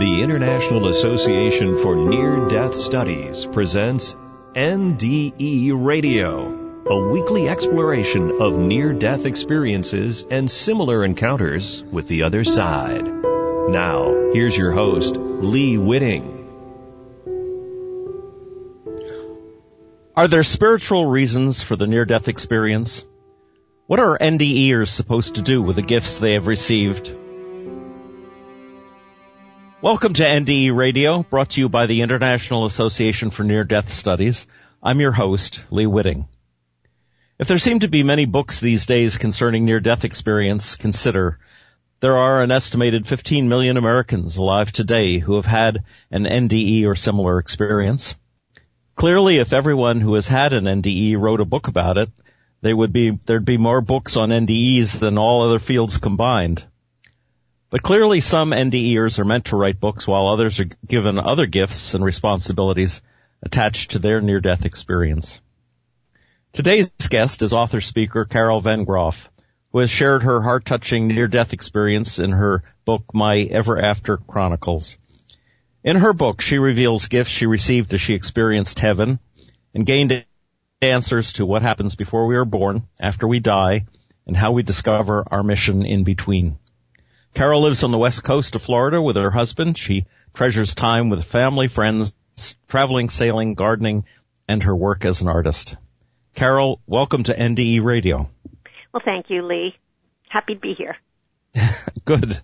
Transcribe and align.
The 0.00 0.22
International 0.22 0.88
Association 0.88 1.76
for 1.76 1.94
Near 1.94 2.48
Death 2.48 2.74
Studies 2.74 3.44
presents 3.44 4.16
NDE 4.56 5.72
Radio, 5.74 6.86
a 6.86 7.10
weekly 7.10 7.50
exploration 7.50 8.40
of 8.40 8.58
near 8.58 8.94
death 8.94 9.26
experiences 9.26 10.26
and 10.30 10.50
similar 10.50 11.04
encounters 11.04 11.82
with 11.82 12.08
the 12.08 12.22
other 12.22 12.44
side. 12.44 13.04
Now, 13.04 14.30
here's 14.32 14.56
your 14.56 14.72
host, 14.72 15.16
Lee 15.18 15.76
Witting. 15.76 16.48
Are 20.16 20.28
there 20.28 20.44
spiritual 20.44 21.04
reasons 21.04 21.62
for 21.62 21.76
the 21.76 21.86
near 21.86 22.06
death 22.06 22.28
experience? 22.28 23.04
What 23.86 24.00
are 24.00 24.16
NDEers 24.16 24.88
supposed 24.88 25.34
to 25.34 25.42
do 25.42 25.60
with 25.60 25.76
the 25.76 25.82
gifts 25.82 26.16
they 26.16 26.32
have 26.32 26.46
received? 26.46 27.14
Welcome 29.82 30.12
to 30.12 30.24
NDE 30.24 30.76
Radio, 30.76 31.22
brought 31.22 31.50
to 31.50 31.60
you 31.62 31.70
by 31.70 31.86
the 31.86 32.02
International 32.02 32.66
Association 32.66 33.30
for 33.30 33.44
Near 33.44 33.64
Death 33.64 33.90
Studies. 33.90 34.46
I'm 34.82 35.00
your 35.00 35.10
host, 35.10 35.64
Lee 35.70 35.86
Witting. 35.86 36.28
If 37.38 37.48
there 37.48 37.58
seem 37.58 37.80
to 37.80 37.88
be 37.88 38.02
many 38.02 38.26
books 38.26 38.60
these 38.60 38.84
days 38.84 39.16
concerning 39.16 39.64
near 39.64 39.80
death 39.80 40.04
experience, 40.04 40.76
consider 40.76 41.38
there 42.00 42.18
are 42.18 42.42
an 42.42 42.50
estimated 42.50 43.08
15 43.08 43.48
million 43.48 43.78
Americans 43.78 44.36
alive 44.36 44.70
today 44.70 45.18
who 45.18 45.36
have 45.36 45.46
had 45.46 45.78
an 46.10 46.24
NDE 46.24 46.84
or 46.84 46.94
similar 46.94 47.38
experience. 47.38 48.14
Clearly, 48.96 49.38
if 49.38 49.54
everyone 49.54 50.02
who 50.02 50.12
has 50.12 50.28
had 50.28 50.52
an 50.52 50.64
NDE 50.64 51.18
wrote 51.18 51.40
a 51.40 51.46
book 51.46 51.68
about 51.68 51.96
it, 51.96 52.10
they 52.60 52.74
would 52.74 52.92
be, 52.92 53.18
there'd 53.26 53.46
be 53.46 53.56
more 53.56 53.80
books 53.80 54.18
on 54.18 54.28
NDEs 54.28 54.98
than 54.98 55.16
all 55.16 55.48
other 55.48 55.58
fields 55.58 55.96
combined. 55.96 56.66
But 57.70 57.82
clearly 57.82 58.18
some 58.18 58.50
NDEers 58.50 59.20
are 59.20 59.24
meant 59.24 59.46
to 59.46 59.56
write 59.56 59.78
books 59.78 60.06
while 60.06 60.26
others 60.26 60.58
are 60.58 60.68
given 60.86 61.20
other 61.20 61.46
gifts 61.46 61.94
and 61.94 62.04
responsibilities 62.04 63.00
attached 63.44 63.92
to 63.92 64.00
their 64.00 64.20
near-death 64.20 64.64
experience. 64.64 65.40
Today's 66.52 66.90
guest 67.08 67.42
is 67.42 67.52
author 67.52 67.80
speaker 67.80 68.24
Carol 68.24 68.60
Vengroff, 68.60 69.28
who 69.70 69.78
has 69.78 69.88
shared 69.88 70.24
her 70.24 70.42
heart-touching 70.42 71.06
near-death 71.06 71.52
experience 71.52 72.18
in 72.18 72.32
her 72.32 72.64
book 72.84 73.04
My 73.14 73.38
Ever 73.38 73.80
After 73.80 74.16
Chronicles. 74.16 74.98
In 75.84 75.94
her 75.94 76.12
book, 76.12 76.40
she 76.40 76.58
reveals 76.58 77.06
gifts 77.06 77.30
she 77.30 77.46
received 77.46 77.94
as 77.94 78.00
she 78.00 78.14
experienced 78.14 78.80
heaven 78.80 79.20
and 79.72 79.86
gained 79.86 80.24
answers 80.82 81.34
to 81.34 81.46
what 81.46 81.62
happens 81.62 81.94
before 81.94 82.26
we 82.26 82.34
are 82.34 82.44
born, 82.44 82.82
after 83.00 83.28
we 83.28 83.38
die, 83.38 83.86
and 84.26 84.36
how 84.36 84.50
we 84.50 84.64
discover 84.64 85.24
our 85.30 85.44
mission 85.44 85.86
in 85.86 86.02
between. 86.02 86.58
Carol 87.34 87.62
lives 87.62 87.84
on 87.84 87.90
the 87.90 87.98
west 87.98 88.24
coast 88.24 88.54
of 88.54 88.62
Florida 88.62 89.00
with 89.00 89.16
her 89.16 89.30
husband. 89.30 89.78
She 89.78 90.06
treasures 90.34 90.74
time 90.74 91.08
with 91.08 91.24
family, 91.24 91.68
friends, 91.68 92.14
traveling, 92.68 93.08
sailing, 93.08 93.54
gardening, 93.54 94.04
and 94.48 94.62
her 94.62 94.74
work 94.74 95.04
as 95.04 95.20
an 95.20 95.28
artist. 95.28 95.76
Carol, 96.34 96.80
welcome 96.86 97.24
to 97.24 97.34
NDE 97.34 97.82
Radio. 97.82 98.30
Well, 98.92 99.02
thank 99.04 99.30
you, 99.30 99.42
Lee. 99.42 99.76
Happy 100.28 100.54
to 100.54 100.60
be 100.60 100.74
here. 100.74 100.96
Good. 102.04 102.40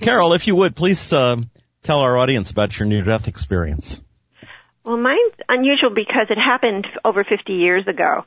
Carol, 0.00 0.32
if 0.32 0.46
you 0.46 0.54
would, 0.56 0.76
please 0.76 1.12
uh, 1.12 1.36
tell 1.82 2.00
our 2.00 2.16
audience 2.18 2.50
about 2.50 2.78
your 2.78 2.86
near-death 2.86 3.28
experience. 3.28 4.00
Well, 4.84 4.96
mine's 4.96 5.34
unusual 5.48 5.90
because 5.90 6.28
it 6.30 6.38
happened 6.38 6.86
over 7.04 7.24
50 7.24 7.52
years 7.52 7.86
ago. 7.86 8.24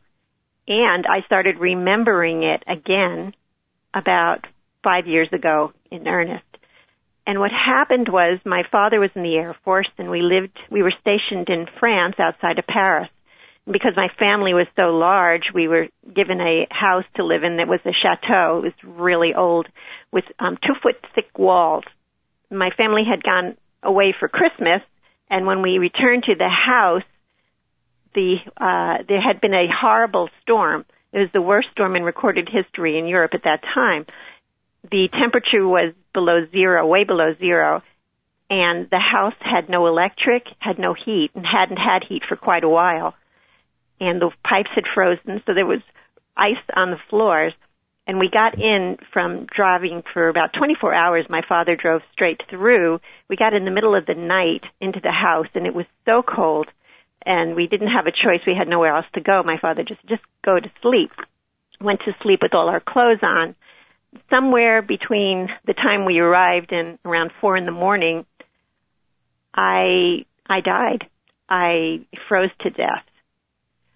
And 0.68 1.06
I 1.08 1.26
started 1.26 1.58
remembering 1.58 2.44
it 2.44 2.64
again 2.68 3.34
about 3.94 4.46
five 4.84 5.08
years 5.08 5.30
ago 5.32 5.72
in 5.90 6.08
earnest. 6.08 6.46
And 7.28 7.40
what 7.40 7.52
happened 7.52 8.08
was 8.10 8.40
my 8.46 8.64
father 8.72 9.00
was 9.00 9.12
in 9.16 9.24
the 9.24 9.36
Air 9.36 9.56
Force 9.64 9.90
and 9.98 10.10
we 10.10 10.22
lived, 10.22 10.58
we 10.72 10.82
were 10.82 10.94
stationed 11.02 11.50
in 11.50 11.68
France 11.80 12.16
outside 12.20 12.58
of 12.58 12.66
Paris. 12.66 13.10
And 13.66 13.74
because 13.74 13.94
my 13.96 14.08
family 14.18 14.54
was 14.54 14.68
so 14.76 14.90
large, 14.90 15.44
we 15.54 15.68
were 15.68 15.88
given 16.14 16.42
a 16.42 16.68
house 16.72 17.06
to 17.16 17.24
live 17.24 17.44
in 17.44 17.58
that 17.58 17.68
was 17.68 17.80
a 17.86 17.94
chateau. 17.94 18.60
It 18.60 18.64
was 18.64 18.74
really 18.84 19.34
old 19.36 19.68
with 20.12 20.26
um, 20.40 20.58
two 20.66 20.74
foot 20.82 20.96
thick 21.14 21.38
walls. 21.38 21.84
My 22.50 22.72
family 22.76 23.04
had 23.10 23.24
gone 23.24 23.56
away 23.84 24.16
for 24.20 24.28
Christmas 24.28 24.82
and 25.30 25.46
when 25.46 25.62
we 25.62 25.78
returned 25.78 26.24
to 26.24 26.36
the 26.36 26.50
house, 26.50 27.04
the, 28.14 28.36
uh, 28.58 29.04
there 29.08 29.22
had 29.22 29.40
been 29.40 29.54
a 29.54 29.68
horrible 29.72 30.28
storm. 30.42 30.84
It 31.14 31.20
was 31.20 31.30
the 31.34 31.42
worst 31.42 31.70
storm 31.72 31.96
in 31.96 32.04
recorded 32.04 32.50
history 32.52 33.00
in 33.00 33.08
Europe 33.08 33.32
at 33.34 33.44
that 33.44 33.62
time 33.74 34.06
the 34.90 35.10
temperature 35.20 35.68
was 35.68 35.94
below 36.14 36.46
zero, 36.52 36.86
way 36.88 37.04
below 37.04 37.34
zero, 37.38 37.82
and 38.50 38.90
the 38.90 39.00
house 39.00 39.36
had 39.40 39.70
no 39.70 39.88
electric, 39.88 40.44
had 40.60 40.80
no 40.80 40.94
heat, 40.94 41.30
and 41.36 41.46
hadn't 41.46 41.78
had 41.78 42.04
heat 42.08 42.24
for 42.28 42.36
quite 42.36 42.64
a 42.64 42.70
while. 42.70 43.14
And 44.00 44.22
the 44.22 44.32
pipes 44.44 44.72
had 44.74 44.86
frozen, 44.94 45.42
so 45.46 45.54
there 45.54 45.66
was 45.66 45.82
ice 46.36 46.62
on 46.76 46.92
the 46.92 46.98
floors. 47.10 47.54
And 48.08 48.20
we 48.20 48.30
got 48.30 48.60
in 48.60 48.98
from 49.14 49.46
driving 49.56 50.04
for 50.12 50.28
about 50.28 50.54
24 50.58 50.94
hours. 50.94 51.28
My 51.30 51.44
father 51.48 51.76
drove 51.76 52.02
straight 52.12 52.42
through. 52.50 53.00
We 53.30 53.38
got 53.38 53.54
in 53.54 53.64
the 53.64 53.72
middle 53.72 53.96
of 53.96 54.08
the 54.08 54.16
night 54.16 54.64
into 54.82 55.00
the 55.02 55.12
house, 55.12 55.48
and 55.54 55.68
it 55.68 55.76
was 55.76 55.86
so 56.06 56.24
cold, 56.24 56.68
and 57.24 57.56
we 57.56 57.68
didn't 57.68 57.92
have 57.96 58.08
a 58.08 58.12
choice. 58.12 58.42
We 58.46 58.56
had 58.58 58.68
nowhere 58.68 58.96
else 58.96 59.06
to 59.14 59.22
go. 59.22 59.44
My 59.46 59.60
father 59.62 59.84
just 59.84 60.06
just 60.08 60.24
go 60.44 60.60
to 60.60 60.72
sleep. 60.82 61.12
Went 61.80 62.02
to 62.02 62.12
sleep 62.22 62.40
with 62.42 62.54
all 62.54 62.70
our 62.70 62.82
clothes 62.82 63.22
on 63.22 63.56
somewhere 64.30 64.82
between 64.82 65.50
the 65.66 65.74
time 65.74 66.06
we 66.06 66.20
arrived 66.20 66.72
and 66.72 67.00
around 67.06 67.32
four 67.40 67.58
in 67.58 67.66
the 67.66 67.72
morning, 67.72 68.26
I 69.54 70.26
I 70.48 70.62
died. 70.62 71.08
I 71.50 72.06
froze 72.28 72.50
to 72.62 72.70
death. 72.70 73.06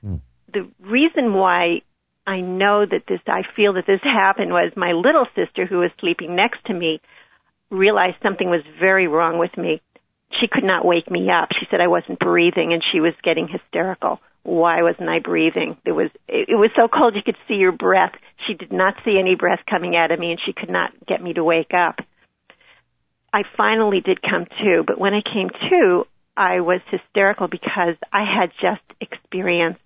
Mm. 0.06 0.22
The 0.54 0.68
reason 0.82 1.34
why 1.34 1.82
I 2.28 2.42
know 2.42 2.86
that 2.86 3.04
this, 3.08 3.20
I 3.28 3.44
feel 3.56 3.74
that 3.74 3.86
this 3.88 4.02
happened 4.04 4.52
was 4.52 4.72
my 4.76 4.92
little 4.94 5.26
sister 5.36 5.66
who 5.66 5.80
was 5.80 5.92
sleeping 6.00 6.36
next 6.36 6.66
to 6.66 6.74
me 6.74 7.00
realized 7.70 8.18
something 8.22 8.50
was 8.50 8.62
very 8.80 9.08
wrong 9.08 9.38
with 9.38 9.56
me. 9.58 9.82
She 10.40 10.48
could 10.48 10.64
not 10.64 10.86
wake 10.86 11.10
me 11.10 11.30
up. 11.30 11.50
She 11.60 11.66
said 11.70 11.82
I 11.82 11.88
wasn't 11.88 12.20
breathing 12.20 12.74
and 12.74 12.84
she 12.92 13.00
was 13.00 13.14
getting 13.24 13.48
hysterical 13.48 14.20
why 14.46 14.84
wasn't 14.84 15.10
I 15.10 15.18
breathing? 15.20 15.76
It 15.86 15.92
was 15.92 16.12
it, 16.28 16.56
was 16.56 16.70
so 16.76 16.88
cold 16.88 17.16
you 17.16 17.24
could 17.24 17.38
see 17.48 17.56
your 17.56 17.72
breath. 17.72 18.14
She 18.46 18.54
did 18.54 18.72
not 18.72 18.94
see 19.04 19.18
any 19.20 19.34
breath 19.34 19.62
coming 19.68 19.96
out 19.96 20.12
of 20.12 20.20
me 20.20 20.30
and 20.32 20.40
she 20.46 20.54
could 20.54 20.70
not 20.70 20.92
get 21.08 21.22
me 21.22 21.34
to 21.34 21.44
wake 21.44 21.74
up. 21.74 22.00
I 23.34 23.42
finally 23.58 24.02
did 24.02 24.22
come 24.22 24.46
to, 24.46 24.84
but 24.86 25.00
when 25.00 25.16
I 25.16 25.22
came 25.22 25.50
to, 25.50 26.06
I 26.38 26.60
was 26.60 26.80
hysterical 26.92 27.48
because 27.48 27.96
I 28.14 28.24
had 28.24 28.52
just 28.62 28.84
experienced 29.02 29.82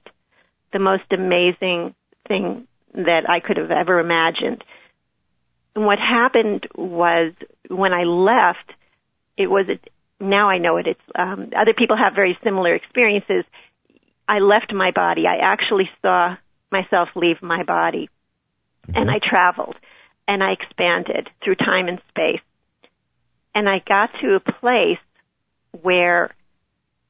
the 0.74 0.80
most 0.80 1.06
amazing 1.12 1.96
thing 2.28 2.68
that 2.94 3.30
I 3.30 3.40
could 3.40 3.58
have 3.58 3.72
ever 3.72 4.00
imagined. 4.00 4.64
And 5.74 5.86
what 5.86 6.00
happened 6.00 6.68
was 6.76 7.34
when 7.70 7.94
I 7.94 8.04
left, 8.04 8.74
it 9.38 9.48
was 9.48 9.68
now 10.20 10.50
I 10.50 10.58
know 10.58 10.76
it. 10.76 10.88
It's 10.88 11.00
um, 11.18 11.52
other 11.58 11.74
people 11.74 11.96
have 11.96 12.14
very 12.14 12.38
similar 12.44 12.76
experiences 12.76 13.46
I 14.30 14.40
left 14.40 14.72
my 14.72 14.92
body. 14.92 15.24
I 15.26 15.38
actually 15.38 15.90
saw 16.04 16.38
myself 16.72 17.10
leave 17.16 17.42
my 17.42 17.64
body. 17.64 18.10
And 18.88 19.10
mm-hmm. 19.10 19.10
I 19.10 19.20
traveled 19.28 19.76
and 20.28 20.44
I 20.44 20.52
expanded 20.52 21.28
through 21.44 21.56
time 21.56 21.88
and 21.88 22.00
space. 22.10 22.42
And 23.56 23.68
I 23.68 23.82
got 23.86 24.12
to 24.22 24.36
a 24.36 24.40
place 24.40 25.00
where 25.82 26.30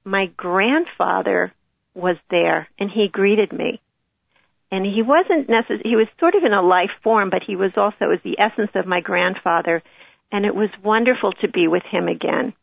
my 0.05 0.27
grandfather 0.37 1.53
was 1.93 2.15
there 2.31 2.69
and 2.79 2.89
he 2.89 3.09
greeted 3.11 3.51
me. 3.51 3.81
And 4.71 4.85
he 4.85 5.01
wasn't 5.01 5.49
necessarily, 5.49 5.89
he 5.89 5.97
was 5.97 6.07
sort 6.21 6.35
of 6.35 6.43
in 6.45 6.53
a 6.53 6.61
life 6.61 6.91
form, 7.03 7.29
but 7.29 7.43
he 7.45 7.57
was 7.57 7.71
also 7.75 8.07
was 8.07 8.19
the 8.23 8.39
essence 8.39 8.71
of 8.75 8.87
my 8.87 9.01
grandfather. 9.01 9.83
And 10.31 10.45
it 10.45 10.55
was 10.55 10.69
wonderful 10.81 11.33
to 11.41 11.49
be 11.49 11.67
with 11.67 11.83
him 11.83 12.07
again. 12.07 12.53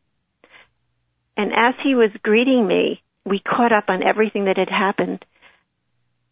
And 1.37 1.53
as 1.53 1.75
he 1.83 1.95
was 1.95 2.11
greeting 2.23 2.67
me, 2.67 3.03
we 3.27 3.41
caught 3.41 3.73
up 3.73 3.85
on 3.89 4.03
everything 4.03 4.45
that 4.45 4.57
had 4.57 4.71
happened. 4.71 5.25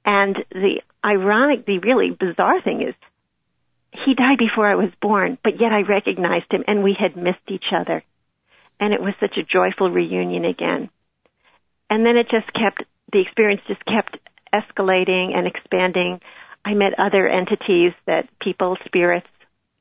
And 0.05 0.37
the 0.51 0.81
ironic, 1.05 1.67
the 1.67 1.79
really 1.79 2.11
bizarre 2.11 2.63
thing 2.63 2.83
is, 2.83 2.95
he 4.05 4.15
died 4.15 4.39
before 4.39 4.67
I 4.67 4.75
was 4.75 4.91
born, 5.01 5.39
but 5.43 5.61
yet 5.61 5.73
I 5.73 5.83
recognized 5.83 6.51
him 6.51 6.65
and 6.67 6.83
we 6.83 6.97
had 6.99 7.17
missed 7.17 7.47
each 7.49 7.67
other. 7.75 8.03
And 8.81 8.93
it 8.93 9.01
was 9.01 9.15
such 9.21 9.37
a 9.37 9.43
joyful 9.43 9.91
reunion 9.91 10.45
again. 10.45 10.91
And 11.89 12.05
then 12.05 12.17
it 12.17 12.29
just 12.31 12.53
kept, 12.53 12.83
the 13.13 13.21
experience 13.21 13.63
just 13.69 13.85
kept 13.85 14.19
escalating 14.53 15.37
and 15.37 15.47
expanding. 15.47 16.21
I 16.65 16.75
met 16.75 16.99
other 16.99 17.29
entities 17.29 17.93
that 18.07 18.29
people, 18.41 18.77
spirits 18.85 19.29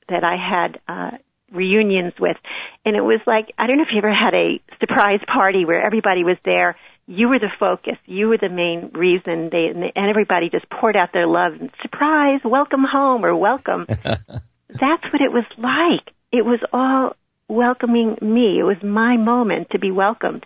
that 0.10 0.24
I 0.24 0.36
had 0.38 0.80
uh, 0.88 1.18
reunions 1.52 2.14
with. 2.20 2.38
And 2.86 2.96
it 2.96 3.02
was 3.02 3.22
like, 3.26 3.52
I 3.58 3.68
don't 3.68 3.78
know 3.78 3.84
if 3.84 3.92
you 3.92 4.00
ever 4.00 4.14
had 4.14 4.34
a 4.34 4.60
surprise 4.80 5.22
party 5.26 5.66
where 5.66 5.82
everybody 5.84 6.24
was 6.24 6.38
there 6.46 6.76
you 7.06 7.28
were 7.30 7.40
the 7.40 7.52
focus. 7.60 7.98
You 8.06 8.30
were 8.30 8.38
the 8.38 8.50
main 8.50 8.92
reason. 8.94 9.50
They 9.52 9.68
and 9.68 9.92
everybody 9.96 10.50
just 10.50 10.70
poured 10.70 10.96
out 10.96 11.10
their 11.14 11.28
love 11.28 11.54
and 11.60 11.70
surprise, 11.82 12.40
welcome 12.46 12.84
home 12.90 13.26
or 13.26 13.36
welcome. 13.36 13.86
That's 14.08 15.04
what 15.12 15.22
it 15.22 15.32
was 15.32 15.46
like. 15.58 16.14
It 16.32 16.46
was 16.46 16.60
all 16.72 17.16
welcoming 17.48 18.18
me. 18.22 18.60
It 18.60 18.64
was 18.64 18.82
my 18.82 19.18
moment 19.18 19.72
to 19.72 19.80
be 19.80 19.92
welcomed. 19.92 20.46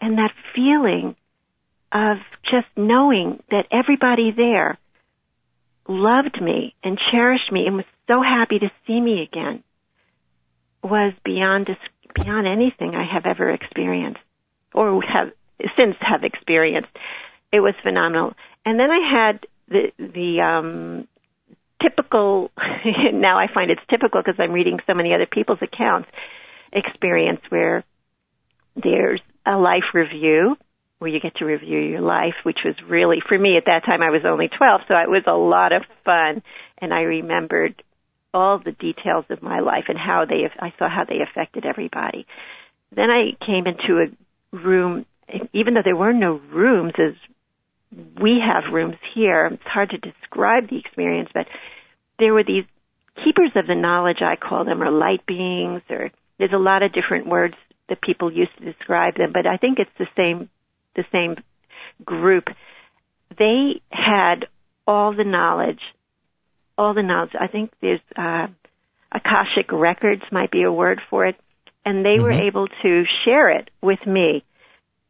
And 0.00 0.18
that 0.18 0.32
feeling 0.54 1.16
of 1.92 2.18
just 2.50 2.66
knowing 2.76 3.42
that 3.50 3.66
everybody 3.70 4.32
there 4.36 4.76
loved 5.88 6.40
me 6.42 6.74
and 6.82 6.98
cherished 7.12 7.52
me 7.52 7.66
and 7.66 7.76
was 7.76 7.84
so 8.08 8.20
happy 8.20 8.58
to 8.58 8.70
see 8.86 9.00
me 9.00 9.22
again 9.22 9.62
was 10.82 11.14
beyond 11.24 11.68
beyond 12.14 12.46
anything 12.46 12.94
I 12.94 13.04
have 13.12 13.26
ever 13.26 13.50
experienced 13.50 14.20
or 14.74 15.00
have 15.02 15.32
since 15.78 15.96
have 16.00 16.24
experienced. 16.24 16.90
It 17.52 17.60
was 17.60 17.74
phenomenal. 17.82 18.34
And 18.64 18.78
then 18.78 18.90
I 18.90 19.00
had 19.10 19.46
the 19.68 19.92
the 19.98 20.40
um 20.40 21.08
typical 21.82 22.50
now 23.12 23.38
I 23.38 23.46
find 23.52 23.70
it's 23.70 23.80
typical 23.88 24.22
because 24.22 24.38
I'm 24.38 24.52
reading 24.52 24.78
so 24.86 24.94
many 24.94 25.14
other 25.14 25.26
people's 25.30 25.62
accounts 25.62 26.08
experience 26.72 27.40
where 27.48 27.84
there's 28.76 29.20
a 29.46 29.56
life 29.56 29.94
review 29.94 30.56
where 31.04 31.12
you 31.12 31.20
get 31.20 31.36
to 31.36 31.44
review 31.44 31.78
your 31.78 32.00
life, 32.00 32.34
which 32.44 32.60
was 32.64 32.74
really, 32.88 33.18
for 33.28 33.38
me 33.38 33.58
at 33.58 33.64
that 33.66 33.84
time, 33.84 34.00
I 34.02 34.08
was 34.08 34.22
only 34.24 34.48
12, 34.48 34.80
so 34.88 34.94
it 34.94 35.10
was 35.10 35.24
a 35.26 35.32
lot 35.32 35.72
of 35.72 35.82
fun. 36.02 36.42
And 36.78 36.94
I 36.94 37.02
remembered 37.02 37.82
all 38.32 38.58
the 38.58 38.72
details 38.72 39.26
of 39.28 39.42
my 39.42 39.60
life 39.60 39.84
and 39.88 39.98
how 39.98 40.24
they, 40.24 40.48
I 40.58 40.72
saw 40.78 40.88
how 40.88 41.04
they 41.06 41.20
affected 41.20 41.66
everybody. 41.66 42.26
Then 42.94 43.10
I 43.10 43.32
came 43.44 43.66
into 43.66 44.00
a 44.00 44.56
room, 44.56 45.04
even 45.52 45.74
though 45.74 45.82
there 45.84 45.96
were 45.96 46.12
no 46.12 46.40
rooms 46.52 46.92
as 46.98 47.14
we 48.20 48.40
have 48.44 48.72
rooms 48.72 48.96
here, 49.14 49.46
it's 49.46 49.62
hard 49.64 49.90
to 49.90 49.98
describe 49.98 50.68
the 50.68 50.78
experience, 50.78 51.30
but 51.32 51.46
there 52.18 52.34
were 52.34 52.44
these 52.44 52.64
keepers 53.24 53.52
of 53.54 53.66
the 53.66 53.74
knowledge, 53.74 54.18
I 54.20 54.36
call 54.36 54.64
them, 54.64 54.82
or 54.82 54.90
light 54.90 55.24
beings, 55.26 55.82
or 55.88 56.10
there's 56.38 56.52
a 56.52 56.58
lot 56.58 56.82
of 56.82 56.92
different 56.92 57.26
words 57.26 57.54
that 57.88 58.00
people 58.00 58.32
use 58.32 58.48
to 58.58 58.64
describe 58.64 59.16
them, 59.16 59.32
but 59.32 59.46
I 59.46 59.56
think 59.56 59.78
it's 59.78 59.90
the 59.98 60.08
same 60.16 60.48
the 60.94 61.04
same 61.12 61.36
group, 62.04 62.44
they 63.38 63.80
had 63.90 64.46
all 64.86 65.14
the 65.14 65.24
knowledge, 65.24 65.80
all 66.76 66.94
the 66.94 67.02
knowledge. 67.02 67.32
I 67.38 67.48
think 67.48 67.72
there's 67.80 68.00
uh, 68.16 68.46
Akashic 69.12 69.72
records 69.72 70.22
might 70.30 70.50
be 70.50 70.62
a 70.62 70.72
word 70.72 71.00
for 71.10 71.26
it, 71.26 71.36
and 71.84 72.04
they 72.04 72.16
mm-hmm. 72.16 72.22
were 72.22 72.32
able 72.32 72.68
to 72.82 73.04
share 73.24 73.50
it 73.58 73.70
with 73.82 74.04
me. 74.06 74.44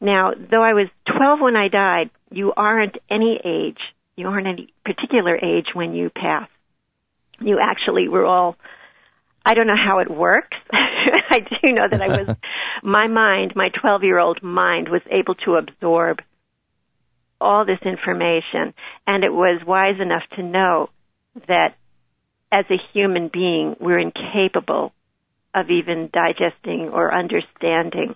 Now, 0.00 0.32
though 0.34 0.62
I 0.62 0.74
was 0.74 0.88
12 1.16 1.40
when 1.40 1.56
I 1.56 1.68
died, 1.68 2.10
you 2.30 2.52
aren't 2.56 2.96
any 3.10 3.40
age. 3.44 3.78
You 4.16 4.28
aren't 4.28 4.46
any 4.46 4.72
particular 4.84 5.36
age 5.36 5.66
when 5.74 5.94
you 5.94 6.10
pass. 6.10 6.48
You 7.40 7.58
actually 7.60 8.08
were 8.08 8.24
all 8.24 8.56
I 9.46 9.54
don't 9.54 9.66
know 9.66 9.76
how 9.76 9.98
it 9.98 10.10
works. 10.10 10.56
I 10.72 11.40
do 11.40 11.72
know 11.72 11.86
that 11.88 12.00
I 12.00 12.08
was, 12.08 12.36
my 12.82 13.08
mind, 13.08 13.52
my 13.54 13.68
12 13.68 14.02
year 14.02 14.18
old 14.18 14.42
mind 14.42 14.88
was 14.88 15.02
able 15.10 15.34
to 15.44 15.56
absorb 15.56 16.20
all 17.40 17.66
this 17.66 17.80
information 17.84 18.72
and 19.06 19.22
it 19.22 19.32
was 19.32 19.60
wise 19.66 20.00
enough 20.00 20.22
to 20.36 20.42
know 20.42 20.88
that 21.46 21.74
as 22.50 22.64
a 22.70 22.80
human 22.92 23.28
being, 23.32 23.76
we're 23.80 23.98
incapable 23.98 24.92
of 25.54 25.70
even 25.70 26.08
digesting 26.12 26.88
or 26.92 27.12
understanding 27.12 28.14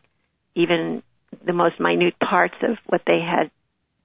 even 0.54 1.02
the 1.44 1.52
most 1.52 1.80
minute 1.80 2.14
parts 2.18 2.54
of 2.62 2.76
what 2.86 3.02
they 3.06 3.20
had 3.20 3.50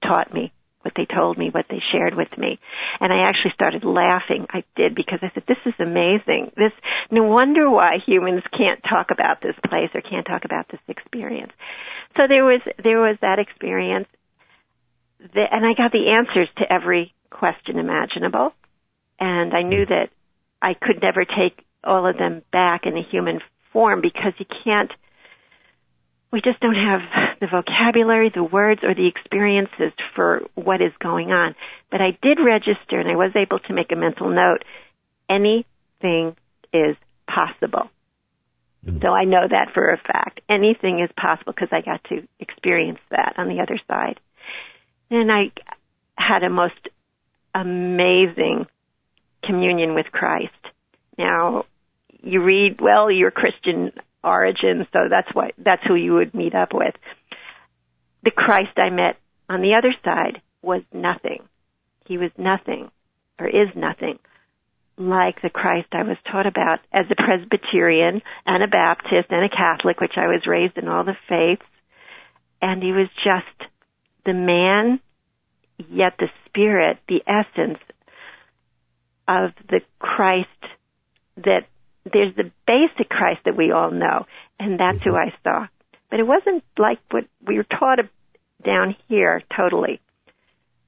taught 0.02 0.32
me 0.32 0.52
what 0.84 0.92
they 0.96 1.06
told 1.06 1.38
me, 1.38 1.48
what 1.50 1.64
they 1.70 1.80
shared 1.92 2.14
with 2.14 2.28
me. 2.36 2.58
And 3.00 3.10
I 3.10 3.26
actually 3.26 3.52
started 3.54 3.84
laughing. 3.84 4.46
I 4.50 4.64
did 4.76 4.94
because 4.94 5.20
I 5.22 5.30
said, 5.32 5.44
this 5.48 5.58
is 5.64 5.72
amazing. 5.78 6.52
This, 6.56 6.72
no 7.10 7.24
wonder 7.24 7.70
why 7.70 7.96
humans 8.06 8.42
can't 8.52 8.82
talk 8.82 9.10
about 9.10 9.40
this 9.40 9.56
place 9.66 9.88
or 9.94 10.02
can't 10.02 10.26
talk 10.26 10.44
about 10.44 10.68
this 10.68 10.80
experience. 10.86 11.52
So 12.16 12.24
there 12.28 12.44
was, 12.44 12.60
there 12.82 13.00
was 13.00 13.16
that 13.22 13.38
experience 13.38 14.08
that, 15.34 15.48
and 15.52 15.64
I 15.64 15.72
got 15.72 15.90
the 15.90 16.10
answers 16.10 16.48
to 16.58 16.70
every 16.70 17.14
question 17.30 17.78
imaginable. 17.78 18.52
And 19.18 19.54
I 19.54 19.62
knew 19.62 19.86
mm. 19.86 19.88
that 19.88 20.10
I 20.60 20.74
could 20.74 21.00
never 21.00 21.24
take 21.24 21.64
all 21.82 22.06
of 22.06 22.18
them 22.18 22.42
back 22.52 22.82
in 22.84 22.96
a 22.96 23.02
human 23.02 23.40
form 23.72 24.02
because 24.02 24.34
you 24.38 24.46
can't 24.64 24.92
we 26.34 26.40
just 26.40 26.58
don't 26.58 26.74
have 26.74 27.00
the 27.40 27.46
vocabulary, 27.46 28.28
the 28.34 28.42
words, 28.42 28.80
or 28.82 28.92
the 28.92 29.06
experiences 29.06 29.92
for 30.16 30.42
what 30.56 30.82
is 30.82 30.90
going 30.98 31.30
on. 31.30 31.54
But 31.92 32.00
I 32.00 32.18
did 32.22 32.38
register 32.44 32.98
and 32.98 33.08
I 33.08 33.14
was 33.14 33.30
able 33.36 33.60
to 33.60 33.72
make 33.72 33.92
a 33.92 33.96
mental 33.96 34.28
note. 34.28 34.64
Anything 35.30 36.34
is 36.72 36.96
possible. 37.28 37.88
Mm-hmm. 38.84 38.98
So 39.00 39.10
I 39.10 39.26
know 39.26 39.46
that 39.48 39.68
for 39.74 39.92
a 39.92 39.96
fact. 39.96 40.40
Anything 40.50 40.98
is 40.98 41.10
possible 41.16 41.52
because 41.52 41.68
I 41.70 41.82
got 41.82 42.02
to 42.08 42.26
experience 42.40 42.98
that 43.12 43.34
on 43.38 43.46
the 43.46 43.62
other 43.62 43.78
side. 43.86 44.18
And 45.12 45.30
I 45.30 45.52
had 46.18 46.42
a 46.42 46.50
most 46.50 46.88
amazing 47.54 48.66
communion 49.44 49.94
with 49.94 50.06
Christ. 50.06 50.50
Now, 51.16 51.66
you 52.24 52.42
read, 52.42 52.80
well, 52.80 53.08
you're 53.08 53.30
Christian 53.30 53.92
origin, 54.24 54.86
so 54.92 55.00
that's 55.10 55.32
what 55.34 55.52
that's 55.58 55.82
who 55.86 55.94
you 55.94 56.14
would 56.14 56.34
meet 56.34 56.54
up 56.54 56.72
with. 56.72 56.94
The 58.22 58.30
Christ 58.30 58.78
I 58.78 58.90
met 58.90 59.16
on 59.48 59.60
the 59.60 59.74
other 59.74 59.94
side 60.04 60.40
was 60.62 60.82
nothing. 60.92 61.42
He 62.06 62.18
was 62.18 62.30
nothing, 62.38 62.90
or 63.38 63.46
is 63.46 63.68
nothing, 63.74 64.18
like 64.96 65.42
the 65.42 65.50
Christ 65.50 65.88
I 65.92 66.02
was 66.02 66.16
taught 66.30 66.46
about 66.46 66.80
as 66.92 67.06
a 67.10 67.14
Presbyterian 67.16 68.22
and 68.46 68.62
a 68.62 68.68
Baptist 68.68 69.30
and 69.30 69.44
a 69.44 69.48
Catholic, 69.48 70.00
which 70.00 70.16
I 70.16 70.26
was 70.26 70.46
raised 70.46 70.78
in 70.78 70.88
all 70.88 71.04
the 71.04 71.16
faiths. 71.28 71.66
And 72.62 72.82
he 72.82 72.92
was 72.92 73.08
just 73.22 73.70
the 74.24 74.32
man, 74.32 75.00
yet 75.90 76.14
the 76.18 76.28
spirit, 76.46 76.98
the 77.08 77.22
essence 77.26 77.78
of 79.26 79.50
the 79.68 79.80
Christ 79.98 80.48
that 81.36 81.66
there's 82.10 82.34
the 82.36 82.50
basic 82.66 83.08
Christ 83.08 83.40
that 83.44 83.56
we 83.56 83.72
all 83.72 83.90
know, 83.90 84.26
and 84.58 84.78
that's 84.78 85.02
who 85.02 85.12
mm-hmm. 85.12 85.30
I 85.30 85.34
saw. 85.42 85.66
But 86.10 86.20
it 86.20 86.26
wasn't 86.26 86.62
like 86.78 86.98
what 87.10 87.24
we 87.46 87.56
were 87.56 87.64
taught 87.64 87.98
down 88.64 88.96
here 89.08 89.42
totally. 89.56 90.00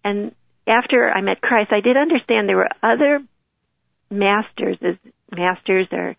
And 0.04 0.34
after 0.66 1.10
I 1.10 1.20
met 1.20 1.40
Christ, 1.40 1.72
I 1.72 1.80
did 1.80 1.96
understand 1.96 2.48
there 2.48 2.56
were 2.56 2.68
other 2.82 3.20
masters, 4.10 4.78
as 4.82 4.96
masters 5.30 5.88
or 5.92 6.16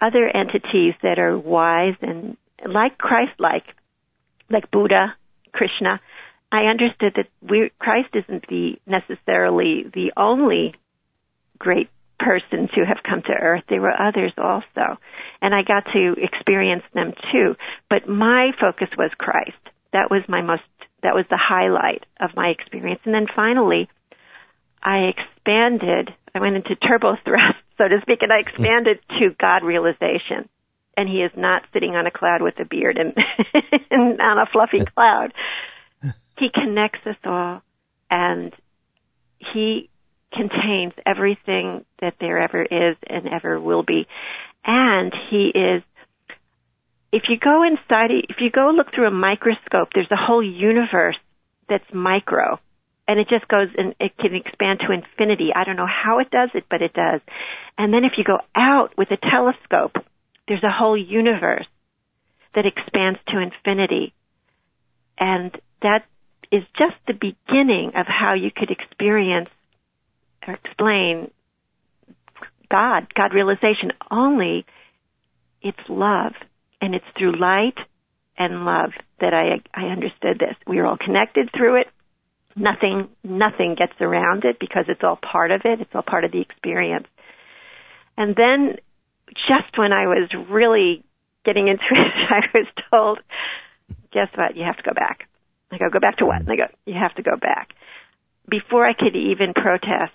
other 0.00 0.28
entities 0.28 0.94
that 1.02 1.18
are 1.18 1.38
wise 1.38 1.94
and 2.00 2.36
like 2.66 2.98
Christ 2.98 3.32
like, 3.38 3.64
like 4.50 4.70
Buddha, 4.70 5.14
Krishna. 5.52 6.00
I 6.50 6.64
understood 6.64 7.14
that 7.16 7.28
we, 7.40 7.70
Christ 7.78 8.10
isn't 8.14 8.46
the 8.48 8.76
necessarily 8.86 9.84
the 9.92 10.12
only 10.16 10.74
great 11.58 11.88
person 12.22 12.68
to 12.74 12.86
have 12.86 13.02
come 13.02 13.22
to 13.22 13.32
earth. 13.32 13.64
There 13.68 13.80
were 13.80 14.00
others 14.00 14.32
also. 14.38 14.98
And 15.40 15.54
I 15.54 15.62
got 15.62 15.84
to 15.92 16.14
experience 16.18 16.84
them 16.94 17.12
too. 17.32 17.54
But 17.90 18.08
my 18.08 18.52
focus 18.60 18.88
was 18.96 19.10
Christ. 19.18 19.58
That 19.92 20.10
was 20.10 20.22
my 20.28 20.40
most, 20.40 20.62
that 21.02 21.14
was 21.14 21.26
the 21.28 21.40
highlight 21.40 22.04
of 22.20 22.30
my 22.36 22.48
experience. 22.48 23.00
And 23.04 23.14
then 23.14 23.26
finally, 23.34 23.88
I 24.82 25.10
expanded, 25.12 26.10
I 26.34 26.40
went 26.40 26.56
into 26.56 26.76
turbo 26.76 27.16
thrust, 27.24 27.58
so 27.78 27.88
to 27.88 28.00
speak, 28.02 28.22
and 28.22 28.32
I 28.32 28.40
expanded 28.40 28.98
to 29.18 29.34
God 29.38 29.64
realization. 29.64 30.48
And 30.96 31.08
he 31.08 31.22
is 31.22 31.32
not 31.36 31.62
sitting 31.72 31.96
on 31.96 32.06
a 32.06 32.10
cloud 32.10 32.42
with 32.42 32.60
a 32.60 32.66
beard 32.66 32.98
and, 32.98 33.14
and 33.90 34.20
on 34.20 34.38
a 34.38 34.46
fluffy 34.52 34.84
cloud. 34.84 35.32
He 36.38 36.48
connects 36.52 37.06
us 37.06 37.16
all 37.24 37.62
and 38.10 38.54
he 39.54 39.88
contains 40.32 40.92
everything 41.06 41.84
that 42.00 42.14
there 42.20 42.38
ever 42.38 42.62
is 42.62 42.96
and 43.06 43.28
ever 43.28 43.60
will 43.60 43.82
be. 43.82 44.06
And 44.64 45.12
he 45.30 45.52
is, 45.54 45.82
if 47.12 47.24
you 47.28 47.38
go 47.38 47.62
inside, 47.62 48.10
if 48.28 48.36
you 48.40 48.50
go 48.50 48.70
look 48.74 48.94
through 48.94 49.08
a 49.08 49.10
microscope, 49.10 49.88
there's 49.94 50.10
a 50.10 50.16
whole 50.16 50.42
universe 50.42 51.16
that's 51.68 51.84
micro. 51.92 52.58
And 53.08 53.18
it 53.18 53.28
just 53.28 53.48
goes 53.48 53.68
and 53.76 53.94
it 54.00 54.16
can 54.16 54.34
expand 54.34 54.80
to 54.80 54.92
infinity. 54.92 55.50
I 55.54 55.64
don't 55.64 55.76
know 55.76 55.88
how 55.88 56.20
it 56.20 56.30
does 56.30 56.50
it, 56.54 56.64
but 56.70 56.82
it 56.82 56.92
does. 56.92 57.20
And 57.76 57.92
then 57.92 58.04
if 58.04 58.12
you 58.16 58.24
go 58.24 58.38
out 58.54 58.96
with 58.96 59.08
a 59.10 59.16
telescope, 59.16 59.96
there's 60.46 60.62
a 60.62 60.70
whole 60.70 60.96
universe 60.96 61.66
that 62.54 62.66
expands 62.66 63.18
to 63.28 63.40
infinity. 63.40 64.12
And 65.18 65.50
that 65.82 66.04
is 66.50 66.62
just 66.78 66.94
the 67.06 67.14
beginning 67.14 67.92
of 67.96 68.06
how 68.06 68.34
you 68.34 68.50
could 68.54 68.70
experience 68.70 69.48
explain 70.48 71.30
God, 72.70 73.12
God 73.14 73.34
realization, 73.34 73.92
only 74.10 74.64
it's 75.60 75.78
love. 75.88 76.32
And 76.80 76.94
it's 76.94 77.04
through 77.16 77.38
light 77.38 77.76
and 78.36 78.64
love 78.64 78.90
that 79.20 79.32
I, 79.32 79.62
I 79.72 79.86
understood 79.86 80.38
this. 80.40 80.56
We 80.66 80.78
are 80.78 80.86
all 80.86 80.96
connected 80.96 81.50
through 81.56 81.82
it. 81.82 81.86
Nothing, 82.56 83.08
nothing 83.22 83.76
gets 83.78 83.92
around 84.00 84.44
it 84.44 84.58
because 84.58 84.86
it's 84.88 85.02
all 85.04 85.16
part 85.16 85.52
of 85.52 85.62
it. 85.64 85.80
It's 85.80 85.94
all 85.94 86.02
part 86.02 86.24
of 86.24 86.32
the 86.32 86.40
experience. 86.40 87.06
And 88.16 88.34
then 88.34 88.76
just 89.48 89.78
when 89.78 89.92
I 89.92 90.06
was 90.06 90.28
really 90.50 91.04
getting 91.44 91.68
into 91.68 91.84
it, 91.90 92.12
I 92.30 92.40
was 92.52 92.66
told, 92.90 93.18
guess 94.12 94.28
what? 94.34 94.56
You 94.56 94.64
have 94.64 94.76
to 94.76 94.82
go 94.82 94.92
back. 94.92 95.28
I 95.70 95.78
go, 95.78 95.88
go 95.88 96.00
back 96.00 96.18
to 96.18 96.26
what? 96.26 96.40
And 96.40 96.46
they 96.46 96.56
go, 96.56 96.66
you 96.84 96.94
have 96.94 97.14
to 97.14 97.22
go 97.22 97.36
back. 97.36 97.70
Before 98.48 98.86
I 98.86 98.92
could 98.92 99.16
even 99.16 99.54
protest, 99.54 100.12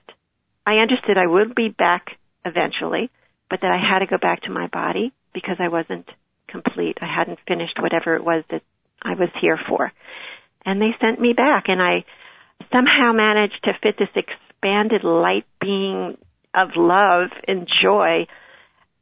I 0.67 0.79
understood 0.79 1.17
I 1.17 1.25
would 1.25 1.55
be 1.55 1.69
back 1.69 2.07
eventually, 2.43 3.09
but 3.49 3.61
that 3.61 3.71
I 3.71 3.79
had 3.79 3.99
to 3.99 4.05
go 4.05 4.17
back 4.17 4.41
to 4.41 4.51
my 4.51 4.67
body 4.67 5.13
because 5.33 5.55
I 5.59 5.69
wasn't 5.69 6.09
complete. 6.49 6.97
I 7.01 7.07
hadn't 7.07 7.39
finished 7.47 7.81
whatever 7.81 8.15
it 8.17 8.23
was 8.23 8.43
that 8.51 8.63
I 9.01 9.13
was 9.13 9.29
here 9.39 9.57
for. 9.69 9.93
And 10.65 10.81
they 10.81 10.91
sent 10.99 11.21
me 11.21 11.31
back 11.31 11.69
and 11.69 11.81
I 11.81 12.03
somehow 12.69 13.13
managed 13.13 13.63
to 13.63 13.71
fit 13.81 13.95
this 13.97 14.09
expanded 14.13 15.05
light 15.05 15.45
being 15.61 16.17
of 16.53 16.71
love 16.75 17.29
and 17.47 17.65
joy 17.81 18.27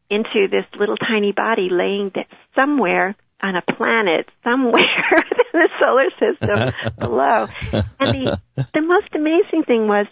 into 0.08 0.48
this 0.52 0.66
little 0.80 0.98
tiny 0.98 1.32
body 1.32 1.70
laying 1.72 2.12
somewhere 2.54 3.16
on 3.42 3.56
a 3.56 3.64
planet 3.64 4.30
somewhere 4.44 5.18
in 5.18 5.54
the 5.54 5.70
solar 5.82 6.10
system 6.20 6.94
below. 7.00 7.48
And 8.00 8.14
the 8.14 8.38
the 8.76 8.82
most 8.82 9.16
amazing 9.16 9.64
thing 9.66 9.88
was 9.88 10.06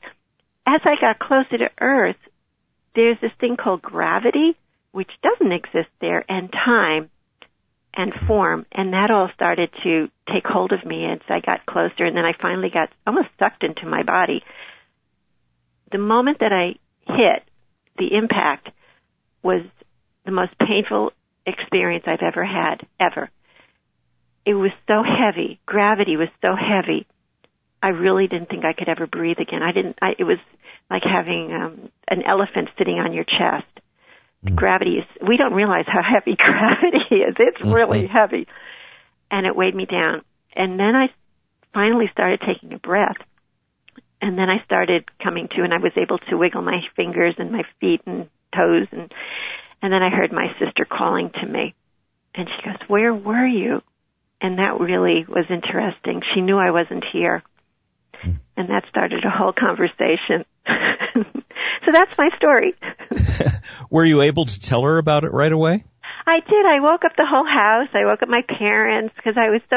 as 0.66 0.82
I 0.86 0.96
got 1.00 1.20
closer 1.20 1.58
to 1.58 1.70
Earth, 1.80 2.18
there's 2.96 3.18
this 3.22 3.32
thing 3.40 3.58
called 3.58 3.82
gravity, 3.82 4.56
which 4.92 5.10
doesn't 5.22 5.52
exist 5.52 5.90
there, 6.00 6.24
and 6.30 6.52
time 6.52 7.10
and 7.96 8.14
form, 8.28 8.66
and 8.72 8.94
that 8.94 9.12
all 9.12 9.30
started 9.36 9.70
to 9.84 10.08
take 10.32 10.46
hold 10.46 10.72
of 10.72 10.86
me 10.86 11.06
as 11.06 11.20
I 11.30 11.40
got 11.40 11.66
closer, 11.66 12.06
and 12.06 12.18
then 12.18 12.26
I 12.26 12.34
finally 12.40 12.70
got 12.70 12.90
almost 13.06 13.30
sucked 13.38 13.64
into 13.64 13.86
my 13.86 14.04
body. 14.04 14.44
The 15.92 16.00
moment 16.00 16.40
that 16.40 16.52
I 16.52 16.80
hit, 17.12 17.44
the 17.98 18.16
impact 18.16 18.70
was 19.44 19.62
the 20.26 20.32
most 20.32 20.54
painful 20.58 21.12
experience 21.46 22.06
I've 22.08 22.26
ever 22.26 22.44
had, 22.44 22.88
ever. 23.00 23.30
It 24.46 24.56
was 24.56 24.72
so 24.88 25.04
heavy. 25.04 25.60
Gravity 25.66 26.18
was 26.18 26.30
so 26.42 26.56
heavy. 26.56 27.06
I 27.84 27.90
really 27.90 28.28
didn't 28.28 28.48
think 28.48 28.64
I 28.64 28.72
could 28.72 28.88
ever 28.88 29.06
breathe 29.08 29.40
again. 29.40 29.62
I 29.62 29.74
didn't, 29.74 30.00
I, 30.02 30.16
it 30.18 30.24
was 30.24 30.38
like 30.90 31.04
having 31.04 31.52
um, 31.52 31.90
an 32.08 32.24
elephant 32.24 32.70
sitting 32.78 32.96
on 32.96 33.12
your 33.12 33.26
chest. 33.26 33.68
Mm. 34.46 34.56
Gravity 34.56 35.00
is, 35.00 35.06
we 35.28 35.36
don't 35.36 35.54
realize 35.54 35.84
how 35.86 36.02
heavy 36.02 36.36
gravity 36.40 37.16
is. 37.16 37.36
It's 37.38 37.58
mm-hmm. 37.58 37.74
really 37.74 38.08
heavy. 38.08 38.48
And 39.30 39.46
it 39.46 39.54
weighed 39.54 39.76
me 39.76 39.86
down. 39.86 40.22
And 40.56 40.80
then 40.80 40.96
I 40.96 41.08
finally 41.74 42.06
started 42.14 42.40
taking 42.40 42.74
a 42.74 42.80
breath. 42.80 43.18
And 44.22 44.38
then 44.38 44.50
I 44.50 44.64
started 44.64 45.04
coming 45.22 45.50
to 45.50 45.64
and 45.64 45.74
I 45.74 45.80
was 45.80 45.92
able 45.98 46.20
to 46.30 46.38
wiggle 46.38 46.62
my 46.62 46.80
fingers 46.96 47.36
and 47.38 47.52
my 47.52 47.64
feet 47.82 48.02
and 48.06 48.30
toes 48.56 48.88
and 48.94 49.12
and 49.82 49.92
then 49.92 50.02
I 50.02 50.10
heard 50.10 50.32
my 50.32 50.48
sister 50.60 50.86
calling 50.86 51.30
to 51.42 51.46
me. 51.46 51.76
And 52.34 52.48
she 52.48 52.66
goes, 52.66 52.80
Where 52.88 53.14
were 53.14 53.46
you? 53.46 53.82
And 54.40 54.58
that 54.58 54.80
really 54.80 55.26
was 55.28 55.46
interesting. 55.50 56.22
She 56.34 56.40
knew 56.40 56.58
I 56.58 56.72
wasn't 56.72 57.04
here. 57.12 57.44
Hmm. 58.24 58.32
And 58.56 58.70
that 58.70 58.86
started 58.90 59.24
a 59.26 59.30
whole 59.30 59.54
conversation. 59.54 60.46
so 61.86 61.92
that's 61.92 62.18
my 62.18 62.30
story. 62.38 62.74
were 63.90 64.06
you 64.06 64.22
able 64.22 64.46
to 64.46 64.60
tell 64.60 64.84
her 64.84 64.98
about 64.98 65.24
it 65.24 65.34
right 65.34 65.52
away? 65.52 65.84
I 66.26 66.40
did. 66.40 66.66
I 66.66 66.80
woke 66.80 67.04
up 67.04 67.16
the 67.18 67.26
whole 67.28 67.46
house. 67.46 67.90
I 67.94 68.06
woke 68.06 68.22
up 68.22 68.30
my 68.30 68.42
parents 68.48 69.14
because 69.16 69.36
I 69.38 69.50
was 69.50 69.62
so, 69.70 69.76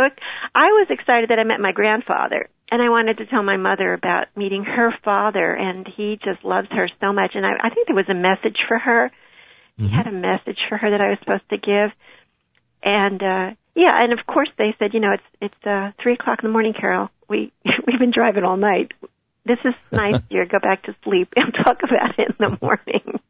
I 0.55 0.67
was 0.69 0.87
excited 0.91 1.31
that 1.31 1.39
I 1.39 1.45
met 1.45 1.61
my 1.61 1.73
grandfather. 1.73 2.49
And 2.71 2.83
I 2.83 2.89
wanted 2.89 3.19
to 3.19 3.27
tell 3.27 3.43
my 3.43 3.57
mother 3.57 3.93
about 3.93 4.27
meeting 4.37 4.65
her 4.65 4.93
father 5.05 5.55
and 5.55 5.87
he 5.97 6.19
just 6.25 6.45
loves 6.45 6.69
her 6.73 6.89
so 7.01 7.13
much. 7.13 7.33
And 7.35 7.47
I, 7.47 7.53
I 7.63 7.71
think 7.71 7.87
there 7.87 7.97
was 7.97 8.09
a 8.09 8.15
message 8.15 8.59
for 8.69 8.79
her 8.79 9.11
mm-hmm. 9.79 9.95
had 9.95 10.07
a 10.07 10.13
message 10.13 10.59
for 10.69 10.77
her 10.79 10.91
that 10.91 11.01
I 11.01 11.11
was 11.11 11.19
supposed 11.21 11.49
to 11.51 11.59
give. 11.59 11.91
And 12.83 13.23
uh 13.23 13.51
yeah, 13.77 14.03
and 14.03 14.13
of 14.13 14.27
course 14.27 14.49
they 14.59 14.75
said, 14.79 14.95
you 14.95 15.01
know, 15.01 15.13
it's 15.13 15.23
it's 15.41 15.67
uh 15.67 15.93
three 16.03 16.15
o'clock 16.15 16.41
in 16.43 16.49
the 16.49 16.53
morning, 16.53 16.75
Carol. 16.79 17.11
We 17.29 17.53
we've 17.87 17.99
been 18.01 18.13
driving 18.13 18.43
all 18.43 18.57
night. 18.57 18.93
This 19.45 19.59
is 19.65 19.75
nice, 19.93 20.21
dear. 20.29 20.47
Go 20.47 20.59
back 20.59 20.85
to 20.85 20.97
sleep 21.05 21.33
and 21.37 21.55
talk 21.65 21.79
about 21.83 22.19
it 22.19 22.29
in 22.29 22.37
the 22.39 22.59
morning. 22.61 23.21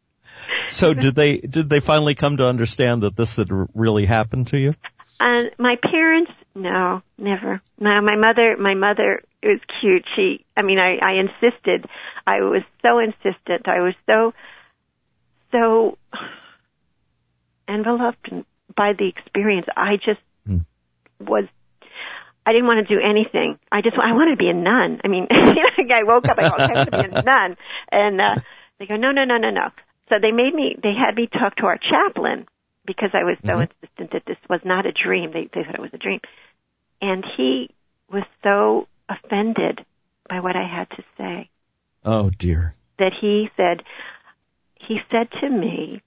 So 0.71 0.95
did 0.95 1.15
they 1.15 1.39
did 1.39 1.69
they 1.69 1.81
finally 1.81 2.15
come 2.15 2.39
to 2.39 2.47
understand 2.47 3.03
that 3.03 3.17
this 3.17 3.37
had 3.37 3.49
really 3.75 4.07
happened 4.07 4.47
to 4.49 4.59
you? 4.59 4.75
And 5.19 5.49
uh, 5.49 5.51
my 5.59 5.77
parents, 5.83 6.31
no, 6.55 7.03
never. 7.19 7.61
No, 7.79 8.01
my 8.01 8.17
mother, 8.17 8.57
my 8.59 8.75
mother 8.75 9.23
it 9.43 9.49
was 9.49 9.61
cute. 9.81 10.05
She, 10.15 10.45
I 10.57 10.63
mean, 10.63 10.79
I, 10.79 10.97
I 10.97 11.21
insisted. 11.21 11.87
I 12.27 12.41
was 12.41 12.63
so 12.83 12.99
insistent. 12.99 13.69
I 13.69 13.81
was 13.81 13.95
so 14.07 14.33
so 15.53 15.99
enveloped 17.69 18.29
by 18.77 18.93
the 18.99 19.09
experience. 19.09 19.67
I 19.77 19.97
just. 19.97 20.21
Was. 21.21 21.45
I 22.45 22.53
didn't 22.53 22.69
want 22.69 22.87
to 22.87 22.95
do 22.95 23.01
anything. 23.03 23.59
I 23.73 23.83
just 23.83 23.97
I 23.97 24.13
wanted 24.13 24.33
to 24.33 24.37
be 24.37 24.49
a 24.49 24.55
nun. 24.55 25.01
I 25.03 25.09
mean, 25.09 25.27
I 25.31 26.05
woke 26.05 26.29
up. 26.29 26.39
I 26.39 26.49
go, 26.49 26.55
I 26.57 26.73
want 26.73 26.91
to 26.91 26.97
be 26.97 27.17
a 27.17 27.23
nun, 27.25 27.57
and 27.91 28.21
uh, 28.21 28.41
they 28.79 28.87
go, 28.87 28.97
no, 28.97 29.11
no, 29.11 29.25
no, 29.25 29.37
no, 29.37 29.51
no. 29.51 29.71
So 30.09 30.17
they 30.21 30.31
made 30.31 30.55
me. 30.55 30.77
They 30.81 30.95
had 30.95 31.17
me 31.17 31.27
talk 31.27 31.57
to 31.57 31.67
our 31.67 31.79
chaplain 31.79 32.47
because 32.87 33.11
I 33.13 33.25
was 33.25 33.37
so 33.45 33.53
mm-hmm. 33.53 33.63
insistent 33.63 34.13
that 34.13 34.23
this 34.27 34.39
was 34.49 34.61
not 34.65 34.87
a 34.87 34.93
dream. 34.93 35.33
They 35.33 35.49
they 35.53 35.65
thought 35.65 35.75
it 35.75 35.81
was 35.81 35.95
a 35.95 35.99
dream, 35.99 36.21
and 37.03 37.25
he 37.37 37.71
was 38.11 38.23
so 38.43 38.87
offended 39.09 39.85
by 40.29 40.41
what 40.41 40.57
I 40.57 40.67
had 40.67 40.89
to 40.91 41.03
say. 41.19 41.51
Oh 42.05 42.31
dear. 42.31 42.75
That 42.99 43.13
he 43.21 43.51
said, 43.57 43.83
he 44.77 44.99
said 45.11 45.29
to 45.41 45.51
me, 45.51 46.03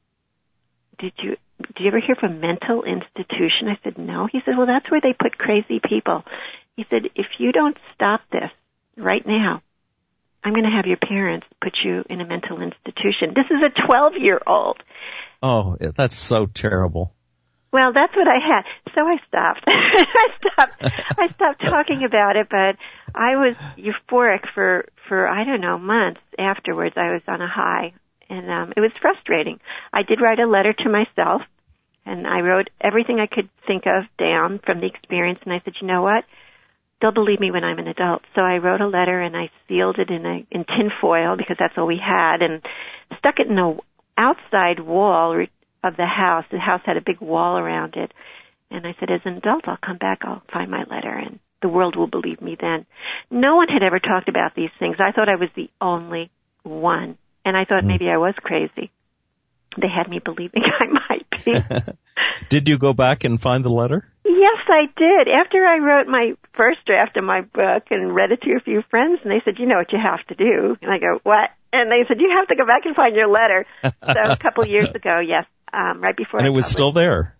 "Did 0.97 1.13
you 1.21 1.37
did 1.67 1.77
you 1.79 1.87
ever 1.87 1.99
hear 1.99 2.15
of 2.21 2.29
a 2.29 2.33
mental 2.33 2.83
institution?" 2.83 3.67
I 3.67 3.77
said, 3.83 3.97
"No." 3.97 4.27
He 4.31 4.39
said, 4.45 4.57
"Well, 4.57 4.67
that's 4.67 4.89
where 4.89 5.01
they 5.01 5.13
put 5.13 5.37
crazy 5.37 5.79
people." 5.79 6.23
He 6.75 6.85
said, 6.89 7.09
"If 7.15 7.27
you 7.39 7.51
don't 7.51 7.77
stop 7.93 8.21
this 8.31 8.51
right 8.97 9.25
now, 9.25 9.61
I'm 10.43 10.53
going 10.53 10.65
to 10.65 10.75
have 10.75 10.85
your 10.85 10.97
parents 10.97 11.47
put 11.61 11.73
you 11.83 12.03
in 12.09 12.21
a 12.21 12.25
mental 12.25 12.61
institution." 12.61 13.33
This 13.35 13.47
is 13.49 13.61
a 13.63 13.81
12-year-old. 13.87 14.81
Oh, 15.43 15.77
that's 15.95 16.17
so 16.17 16.45
terrible. 16.45 17.13
Well, 17.71 17.93
that's 17.93 18.15
what 18.15 18.27
I 18.27 18.39
had. 18.39 18.63
So 18.95 19.01
I 19.01 19.17
stopped. 19.27 19.63
I 19.67 20.25
stopped. 20.37 20.93
I 21.19 21.33
stopped 21.33 21.61
talking 21.61 22.03
about 22.03 22.35
it, 22.35 22.47
but 22.49 22.77
I 23.13 23.35
was 23.35 23.55
euphoric 23.77 24.47
for 24.55 24.85
for 25.07 25.27
I 25.27 25.43
don't 25.43 25.61
know 25.61 25.77
months 25.77 26.21
afterwards. 26.37 26.95
I 26.97 27.11
was 27.11 27.21
on 27.27 27.41
a 27.41 27.47
high 27.47 27.93
and 28.29 28.49
um, 28.49 28.73
it 28.75 28.79
was 28.79 28.91
frustrating. 29.01 29.59
I 29.91 30.03
did 30.03 30.21
write 30.21 30.39
a 30.39 30.47
letter 30.47 30.73
to 30.73 30.89
myself, 30.89 31.41
and 32.05 32.27
I 32.27 32.39
wrote 32.41 32.69
everything 32.79 33.19
I 33.19 33.27
could 33.27 33.49
think 33.67 33.83
of 33.85 34.05
down 34.17 34.59
from 34.65 34.79
the 34.79 34.87
experience, 34.87 35.39
and 35.43 35.53
I 35.53 35.61
said, 35.63 35.73
you 35.81 35.87
know 35.87 36.01
what? 36.01 36.23
They'll 37.01 37.11
believe 37.11 37.39
me 37.39 37.51
when 37.51 37.63
I'm 37.63 37.79
an 37.79 37.87
adult. 37.87 38.23
So 38.35 38.41
I 38.41 38.57
wrote 38.57 38.81
a 38.81 38.87
letter 38.87 39.21
and 39.21 39.35
I 39.35 39.49
sealed 39.67 39.99
it 39.99 40.09
in 40.09 40.25
a 40.25 40.45
in 40.51 40.65
tin 40.65 40.91
foil 40.99 41.37
because 41.37 41.55
that's 41.57 41.73
all 41.77 41.87
we 41.87 42.01
had, 42.03 42.41
and 42.41 42.61
stuck 43.19 43.39
it 43.39 43.47
in 43.47 43.55
the 43.55 43.79
outside 44.17 44.79
wall 44.81 45.45
of 45.83 45.95
the 45.95 46.05
house. 46.05 46.45
The 46.51 46.59
house 46.59 46.81
had 46.85 46.97
a 46.97 47.01
big 47.01 47.21
wall 47.21 47.57
around 47.57 47.95
it, 47.95 48.11
and 48.69 48.85
I 48.85 48.95
said, 48.99 49.09
as 49.09 49.21
an 49.23 49.37
adult, 49.37 49.67
I'll 49.67 49.77
come 49.77 49.97
back. 49.97 50.19
I'll 50.23 50.43
find 50.51 50.69
my 50.69 50.83
letter 50.83 51.15
and 51.15 51.39
the 51.61 51.69
world 51.69 51.95
will 51.95 52.07
believe 52.07 52.41
me 52.41 52.57
then. 52.59 52.85
No 53.29 53.57
one 53.57 53.67
had 53.67 53.83
ever 53.83 53.99
talked 53.99 54.29
about 54.29 54.55
these 54.55 54.69
things. 54.79 54.97
I 54.99 55.11
thought 55.11 55.29
I 55.29 55.35
was 55.35 55.49
the 55.55 55.69
only 55.81 56.31
one 56.63 57.17
and 57.45 57.57
I 57.57 57.65
thought 57.65 57.83
mm. 57.83 57.87
maybe 57.87 58.09
I 58.09 58.17
was 58.17 58.35
crazy. 58.41 58.91
They 59.79 59.87
had 59.87 60.09
me 60.09 60.19
believing 60.19 60.63
I 60.79 60.85
might 60.87 61.45
be. 61.45 61.55
did 62.49 62.67
you 62.67 62.77
go 62.77 62.93
back 62.93 63.23
and 63.23 63.41
find 63.41 63.63
the 63.63 63.69
letter? 63.69 64.07
Yes, 64.25 64.57
I 64.67 64.85
did. 64.95 65.27
After 65.27 65.65
I 65.65 65.79
wrote 65.79 66.07
my 66.07 66.33
first 66.53 66.79
draft 66.85 67.17
of 67.17 67.23
my 67.23 67.41
book 67.41 67.83
and 67.89 68.13
read 68.13 68.31
it 68.31 68.41
to 68.41 68.51
a 68.55 68.59
few 68.59 68.83
friends, 68.89 69.19
and 69.23 69.31
they 69.31 69.41
said, 69.43 69.55
"You 69.59 69.65
know 69.65 69.77
what 69.77 69.91
you 69.91 69.99
have 69.99 70.25
to 70.27 70.35
do." 70.35 70.77
And 70.81 70.91
I 70.91 70.99
go, 70.99 71.19
"What?" 71.23 71.49
And 71.73 71.91
they 71.91 72.07
said, 72.07 72.19
"You 72.19 72.31
have 72.37 72.47
to 72.47 72.55
go 72.55 72.65
back 72.65 72.85
and 72.85 72.95
find 72.95 73.15
your 73.15 73.27
letter." 73.27 73.65
so 73.83 73.91
a 74.01 74.37
couple 74.37 74.63
of 74.63 74.69
years 74.69 74.89
ago, 74.89 75.19
yes, 75.19 75.45
um, 75.73 76.01
right 76.01 76.15
before. 76.15 76.39
And 76.39 76.47
I 76.47 76.51
it 76.51 76.53
was 76.53 76.65
published. 76.65 76.77
still 76.77 76.91
there. 76.91 77.35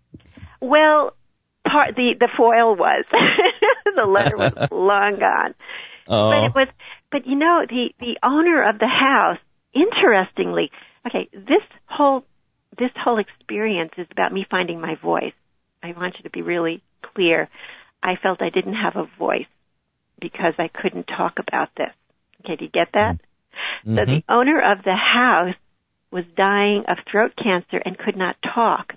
Well, 0.62 1.15
part 1.65 1.96
the 1.96 2.15
the 2.20 2.29
foil 2.36 2.75
was. 2.75 3.06
the 3.96 4.06
letter 4.06 4.38
was 4.38 4.53
long 4.72 5.20
gone. 5.20 5.56
Oh. 6.08 6.32
But 6.32 6.46
it 6.46 6.56
was. 6.56 6.68
But 7.12 7.27
you 7.27 7.36
know, 7.36 7.65
the 7.68 7.89
the 8.00 8.18
owner 8.24 8.68
of 8.70 8.79
the 8.79 8.88
house 8.88 9.39
interestingly, 9.74 10.72
okay, 11.06 11.30
this 11.34 11.64
whole 11.86 12.24
this 12.78 12.92
whole 12.96 13.20
experience 13.20 13.92
is 13.98 14.08
about 14.12 14.32
me 14.32 14.46
finding 14.50 14.80
my 14.80 14.96
voice. 14.96 15.34
I 15.84 15.94
want 15.94 16.16
you 16.18 16.24
to 16.24 16.30
be 16.30 16.42
really 16.42 16.82
clear. 17.14 17.50
I 18.02 18.16
felt 18.22 18.42
I 18.42 18.50
didn't 18.50 18.76
have 18.76 18.96
a 18.96 19.10
voice 19.18 19.48
because 20.20 20.54
I 20.58 20.70
couldn't 20.70 21.06
talk 21.06 21.40
about 21.40 21.70
this. 21.76 21.92
Okay, 22.44 22.56
do 22.56 22.66
you 22.66 22.72
get 22.72 22.90
that? 22.94 23.20
Mm-hmm. 23.86 23.96
So 23.96 24.06
the 24.06 24.24
owner 24.30 24.62
of 24.72 24.84
the 24.84 24.96
house 24.96 25.56
was 26.12 26.24
dying 26.36 26.84
of 26.88 26.98
throat 27.10 27.34
cancer 27.42 27.82
and 27.84 27.98
could 27.98 28.16
not 28.16 28.36
talk. 28.42 28.94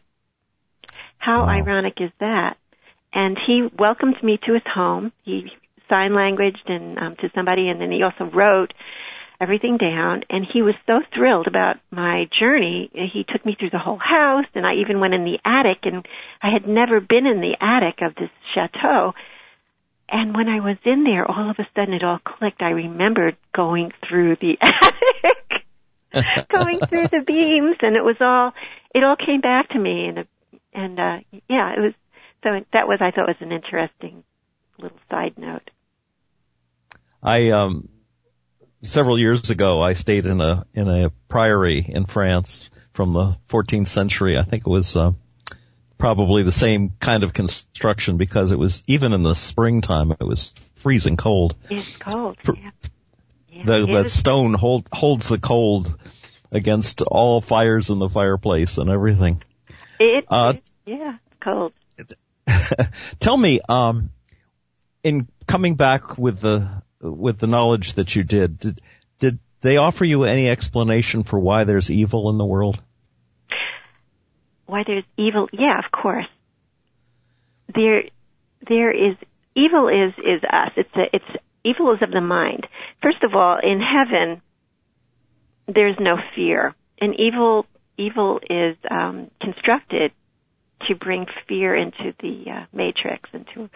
How 1.19 1.43
wow. 1.43 1.49
ironic 1.49 1.95
is 2.01 2.11
that? 2.21 2.57
And 3.13 3.37
he 3.47 3.69
welcomed 3.79 4.23
me 4.23 4.39
to 4.47 4.55
his 4.55 4.63
home. 4.67 5.13
He 5.25 5.51
sign 5.89 6.15
languaged 6.15 6.65
and 6.67 6.99
um, 6.99 7.17
to 7.17 7.31
somebody, 7.35 7.69
and 7.69 7.81
then 7.81 7.91
he 7.91 8.03
also 8.03 8.25
wrote 8.33 8.73
everything 9.43 9.77
down 9.77 10.23
and 10.31 10.47
he 10.51 10.63
was 10.63 10.75
so 10.87 11.01
thrilled 11.15 11.47
about 11.47 11.77
my 11.91 12.29
journey. 12.39 12.91
He 12.93 13.25
took 13.25 13.45
me 13.45 13.57
through 13.59 13.71
the 13.71 13.79
whole 13.79 13.99
house 13.99 14.47
and 14.55 14.65
I 14.65 14.75
even 14.75 15.01
went 15.01 15.15
in 15.15 15.25
the 15.25 15.39
attic 15.45 15.79
and 15.83 16.07
I 16.41 16.51
had 16.53 16.69
never 16.69 17.01
been 17.01 17.27
in 17.27 17.41
the 17.41 17.57
attic 17.61 18.01
of 18.03 18.15
this 18.15 18.31
chateau. 18.55 19.15
And 20.09 20.37
when 20.37 20.49
I 20.49 20.61
was 20.61 20.77
in 20.85 21.05
there 21.05 21.29
all 21.29 21.51
of 21.51 21.57
a 21.59 21.67
sudden 21.75 21.95
it 21.95 22.05
all 22.05 22.21
clicked. 22.25 22.63
I 22.63 22.71
remembered 22.71 23.37
going 23.55 23.91
through 24.09 24.37
the 24.37 24.57
attic 24.63 26.49
going 26.49 26.79
through 26.89 27.09
the 27.09 27.25
beams 27.27 27.77
and 27.81 27.97
it 27.97 28.05
was 28.05 28.17
all 28.21 28.53
it 28.95 29.03
all 29.03 29.17
came 29.17 29.41
back 29.41 29.71
to 29.71 29.79
me 29.79 30.07
and 30.07 30.27
and 30.73 31.01
uh 31.01 31.19
yeah 31.49 31.73
it 31.73 31.81
was 31.81 31.95
so 32.45 32.51
that 32.73 32.87
was 32.87 32.99
I 33.01 33.11
thought 33.11 33.27
was 33.27 33.37
an 33.41 33.53
interesting 33.53 34.23
little 34.79 34.99
side 35.11 35.35
note. 35.37 35.71
I 37.23 37.51
um 37.51 37.89
several 38.83 39.19
years 39.19 39.51
ago, 39.51 39.83
I 39.83 39.95
stayed 39.95 40.27
in 40.27 40.41
a 40.41 40.67
in 40.75 40.89
a 40.89 41.11
priory 41.29 41.85
in 41.89 42.05
France 42.05 42.69
from 42.93 43.13
the 43.13 43.37
14th 43.49 43.89
century. 43.89 44.39
I 44.39 44.45
think 44.45 44.67
it 44.67 44.71
was 44.71 44.97
uh, 44.97 45.13
probably 45.99 46.43
the 46.43 46.53
same 46.53 46.93
kind 47.01 47.23
of 47.23 47.33
construction 47.33 48.17
because 48.17 48.53
it 48.53 48.59
was 48.59 48.83
even 48.87 49.13
in 49.13 49.23
the 49.23 49.35
springtime 49.35 50.13
it 50.13 50.25
was 50.25 50.53
freezing 50.75 51.17
cold. 51.17 51.55
It's 51.71 51.97
cold. 51.97 52.37
Yeah. 52.47 52.71
Yeah, 53.49 53.65
the 53.67 54.03
the 54.03 54.09
stone 54.09 54.55
hold, 54.55 54.89
holds 54.91 55.29
the 55.29 55.39
cold 55.39 55.95
against 56.51 57.03
all 57.03 57.43
fires 57.43 57.91
in 57.91 57.99
the 57.99 58.09
fireplace 58.09 58.79
and 58.79 58.89
everything. 58.89 59.43
It, 60.01 60.25
uh, 60.29 60.55
it 60.57 60.71
yeah, 60.87 61.17
cold. 61.39 61.75
tell 63.21 63.37
me, 63.37 63.61
um, 63.69 64.11
in 65.05 65.29
coming 65.47 65.75
back 65.75 66.17
with 66.17 66.41
the 66.41 66.82
with 67.03 67.39
the 67.39 67.47
knowledge 67.47 67.95
that 67.95 68.15
you 68.15 68.23
did, 68.23 68.59
did, 68.59 68.81
did 69.19 69.39
they 69.61 69.77
offer 69.77 70.05
you 70.05 70.25
any 70.25 70.49
explanation 70.49 71.25
for 71.25 71.39
why 71.39 71.65
there's 71.65 71.91
evil 71.91 72.31
in 72.31 72.39
the 72.39 72.47
world? 72.47 72.81
Why 74.67 74.85
there's 74.87 75.05
evil? 75.17 75.49
Yeah, 75.53 75.79
of 75.79 75.91
course. 75.93 76.27
There, 77.75 78.05
there 78.67 78.91
is 78.91 79.17
evil 79.55 79.89
is 79.89 80.15
is 80.19 80.43
us. 80.45 80.73
It's 80.77 80.97
a, 80.97 81.05
it's 81.13 81.43
evil 81.65 81.93
is 81.95 82.03
of 82.03 82.11
the 82.11 82.21
mind. 82.21 82.67
First 83.03 83.23
of 83.23 83.35
all, 83.35 83.59
in 83.63 83.81
heaven, 83.81 84.41
there's 85.67 85.97
no 86.01 86.17
fear, 86.35 86.75
and 87.01 87.19
evil 87.19 87.67
evil 87.99 88.41
is 88.49 88.77
um, 88.91 89.31
constructed 89.41 90.13
to 90.89 90.95
bring 90.95 91.27
fear 91.49 91.77
into 91.77 92.15
the 92.21 92.51
uh, 92.51 92.65
matrix. 92.73 93.29
Into 93.33 93.71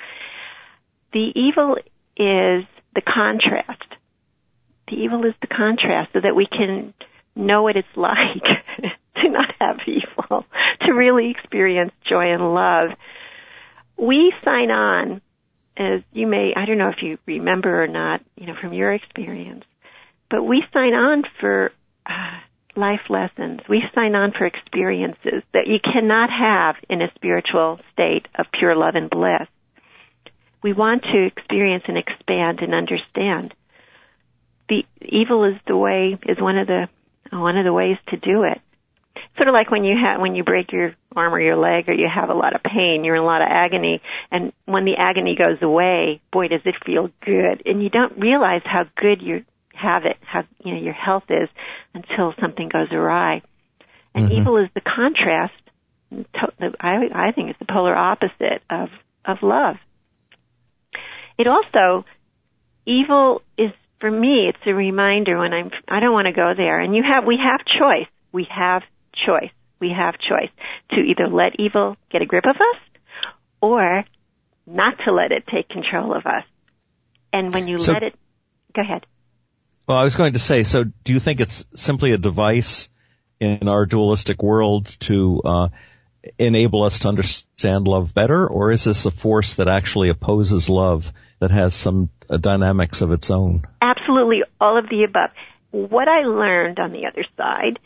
the 1.12 1.32
evil 1.34 1.76
is 2.16 2.64
the 2.96 3.02
contrast. 3.02 3.84
The 4.88 4.96
evil 4.96 5.24
is 5.24 5.34
the 5.40 5.46
contrast 5.46 6.10
so 6.12 6.20
that 6.20 6.34
we 6.34 6.46
can 6.46 6.94
know 7.36 7.62
what 7.62 7.76
it's 7.76 7.86
like 7.96 8.42
to 9.16 9.28
not 9.28 9.54
have 9.60 9.78
evil, 9.86 10.44
to 10.80 10.92
really 10.92 11.30
experience 11.30 11.92
joy 12.08 12.32
and 12.32 12.54
love. 12.54 12.90
We 13.96 14.32
sign 14.44 14.70
on, 14.70 15.20
as 15.76 16.00
you 16.12 16.26
may, 16.26 16.52
I 16.56 16.66
don't 16.66 16.78
know 16.78 16.88
if 16.88 17.02
you 17.02 17.18
remember 17.26 17.84
or 17.84 17.86
not, 17.86 18.22
you 18.36 18.46
know, 18.46 18.54
from 18.60 18.72
your 18.72 18.92
experience, 18.92 19.64
but 20.30 20.42
we 20.42 20.64
sign 20.72 20.94
on 20.94 21.22
for 21.40 21.72
uh, 22.06 22.40
life 22.76 23.08
lessons. 23.08 23.60
We 23.68 23.82
sign 23.94 24.14
on 24.14 24.32
for 24.32 24.46
experiences 24.46 25.42
that 25.52 25.66
you 25.66 25.78
cannot 25.80 26.30
have 26.30 26.76
in 26.88 27.02
a 27.02 27.12
spiritual 27.14 27.80
state 27.92 28.26
of 28.38 28.46
pure 28.52 28.74
love 28.74 28.94
and 28.94 29.10
bliss 29.10 29.48
we 30.66 30.72
want 30.72 31.04
to 31.04 31.26
experience 31.26 31.84
and 31.86 31.96
expand 31.96 32.58
and 32.58 32.74
understand. 32.74 33.54
The 34.68 34.84
evil 35.00 35.44
is 35.44 35.54
the 35.64 35.76
way 35.76 36.18
is 36.26 36.40
one 36.40 36.58
of 36.58 36.66
the 36.66 36.88
one 37.30 37.56
of 37.56 37.64
the 37.64 37.72
ways 37.72 37.98
to 38.08 38.16
do 38.16 38.42
it. 38.42 38.60
Sort 39.36 39.46
of 39.46 39.54
like 39.54 39.70
when 39.70 39.84
you 39.84 39.96
have 39.96 40.20
when 40.20 40.34
you 40.34 40.42
break 40.42 40.72
your 40.72 40.96
arm 41.14 41.32
or 41.32 41.40
your 41.40 41.56
leg 41.56 41.88
or 41.88 41.92
you 41.92 42.08
have 42.12 42.30
a 42.30 42.34
lot 42.34 42.56
of 42.56 42.64
pain, 42.64 43.04
you're 43.04 43.14
in 43.14 43.22
a 43.22 43.24
lot 43.24 43.42
of 43.42 43.48
agony, 43.48 44.02
and 44.32 44.52
when 44.64 44.84
the 44.84 44.96
agony 44.98 45.36
goes 45.38 45.62
away, 45.62 46.20
boy, 46.32 46.48
does 46.48 46.62
it 46.64 46.74
feel 46.84 47.10
good. 47.24 47.62
And 47.64 47.80
you 47.80 47.88
don't 47.88 48.18
realize 48.18 48.62
how 48.64 48.86
good 48.96 49.22
you 49.22 49.44
have 49.72 50.04
it, 50.04 50.16
how 50.22 50.42
you 50.64 50.74
know 50.74 50.80
your 50.80 50.94
health 50.94 51.30
is, 51.30 51.48
until 51.94 52.34
something 52.40 52.68
goes 52.68 52.90
awry. 52.90 53.42
And 54.16 54.30
mm-hmm. 54.30 54.40
evil 54.40 54.56
is 54.56 54.68
the 54.74 54.80
contrast. 54.80 55.54
I 56.80 56.96
I 57.14 57.30
think 57.30 57.50
it's 57.50 57.58
the 57.60 57.72
polar 57.72 57.94
opposite 57.94 58.62
of 58.68 58.88
of 59.24 59.44
love. 59.44 59.76
It 61.38 61.48
also, 61.48 62.04
evil 62.86 63.42
is, 63.58 63.70
for 64.00 64.10
me, 64.10 64.48
it's 64.48 64.66
a 64.66 64.74
reminder 64.74 65.38
when 65.38 65.52
I'm, 65.52 65.70
I 65.88 66.00
don't 66.00 66.12
want 66.12 66.26
to 66.26 66.32
go 66.32 66.52
there. 66.56 66.80
And 66.80 66.94
you 66.94 67.02
have, 67.02 67.24
we 67.24 67.38
have 67.42 67.60
choice. 67.66 68.08
We 68.32 68.46
have 68.50 68.82
choice. 69.26 69.50
We 69.80 69.90
have 69.90 70.14
choice 70.14 70.50
to 70.90 71.00
either 71.00 71.28
let 71.28 71.58
evil 71.58 71.96
get 72.10 72.22
a 72.22 72.26
grip 72.26 72.44
of 72.46 72.56
us 72.56 73.02
or 73.60 74.04
not 74.66 74.94
to 75.04 75.12
let 75.12 75.32
it 75.32 75.44
take 75.46 75.68
control 75.68 76.14
of 76.16 76.24
us. 76.26 76.44
And 77.32 77.52
when 77.52 77.68
you 77.68 77.78
so, 77.78 77.92
let 77.92 78.02
it, 78.02 78.14
go 78.74 78.82
ahead. 78.82 79.04
Well, 79.86 79.98
I 79.98 80.04
was 80.04 80.16
going 80.16 80.32
to 80.32 80.38
say, 80.38 80.64
so 80.64 80.84
do 80.84 81.12
you 81.12 81.20
think 81.20 81.40
it's 81.40 81.66
simply 81.74 82.12
a 82.12 82.18
device 82.18 82.88
in 83.38 83.68
our 83.68 83.86
dualistic 83.86 84.42
world 84.42 84.86
to 85.00 85.42
uh, 85.44 85.68
enable 86.38 86.84
us 86.84 87.00
to 87.00 87.08
understand 87.08 87.88
love 87.88 88.14
better, 88.14 88.46
or 88.46 88.72
is 88.72 88.84
this 88.84 89.06
a 89.06 89.10
force 89.10 89.54
that 89.54 89.68
actually 89.68 90.10
opposes 90.10 90.68
love 90.68 91.12
that 91.38 91.50
has 91.50 91.74
some 91.74 92.10
uh, 92.28 92.36
dynamics 92.36 93.00
of 93.02 93.12
its 93.12 93.30
own? 93.30 93.66
Absolutely, 93.80 94.42
all 94.60 94.78
of 94.78 94.88
the 94.88 95.04
above. 95.04 95.30
What 95.70 96.08
I 96.08 96.22
learned 96.22 96.78
on 96.78 96.92
the 96.92 97.06
other 97.06 97.24
side, 97.36 97.78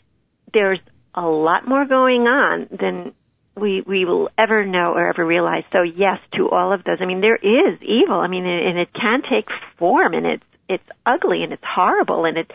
there's 0.53 0.79
a 1.13 1.25
lot 1.25 1.67
more 1.67 1.85
going 1.85 2.21
on 2.21 2.67
than 2.71 3.13
we 3.55 3.81
we 3.85 4.05
will 4.05 4.29
ever 4.37 4.65
know 4.65 4.93
or 4.93 5.09
ever 5.09 5.25
realize. 5.25 5.63
So 5.71 5.81
yes, 5.81 6.19
to 6.35 6.49
all 6.49 6.73
of 6.73 6.83
those. 6.83 6.97
I 7.01 7.05
mean, 7.05 7.21
there 7.21 7.35
is 7.35 7.81
evil. 7.81 8.19
I 8.19 8.27
mean, 8.27 8.45
and 8.45 8.79
it 8.79 8.93
can 8.93 9.21
take 9.23 9.47
form, 9.77 10.13
and 10.13 10.25
it's 10.25 10.43
it's 10.69 10.89
ugly 11.05 11.43
and 11.43 11.51
it's 11.51 11.63
horrible, 11.65 12.25
and 12.25 12.37
it 12.37 12.51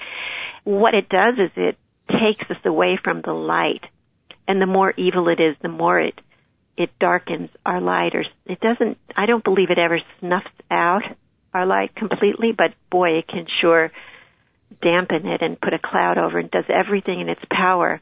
what 0.64 0.94
it 0.94 1.08
does 1.08 1.34
is 1.38 1.50
it 1.56 1.76
takes 2.08 2.50
us 2.50 2.64
away 2.64 2.98
from 3.02 3.20
the 3.22 3.32
light, 3.32 3.84
and 4.48 4.60
the 4.60 4.66
more 4.66 4.92
evil 4.96 5.28
it 5.28 5.40
is, 5.40 5.56
the 5.62 5.68
more 5.68 6.00
it 6.00 6.20
it 6.76 6.90
darkens 7.00 7.48
our 7.64 7.80
light 7.80 8.14
or 8.14 8.24
it 8.44 8.60
doesn't 8.60 8.98
I 9.16 9.26
don't 9.26 9.44
believe 9.44 9.70
it 9.70 9.78
ever 9.78 9.98
snuffs 10.20 10.46
out 10.70 11.02
our 11.54 11.66
light 11.66 11.94
completely, 11.94 12.52
but 12.56 12.74
boy, 12.90 13.18
it 13.18 13.28
can 13.28 13.46
sure 13.60 13.90
dampen 14.82 15.26
it 15.26 15.42
and 15.42 15.60
put 15.60 15.72
a 15.72 15.78
cloud 15.78 16.18
over 16.18 16.38
and 16.38 16.50
does 16.50 16.64
everything 16.68 17.20
in 17.20 17.28
its 17.28 17.40
power 17.50 18.00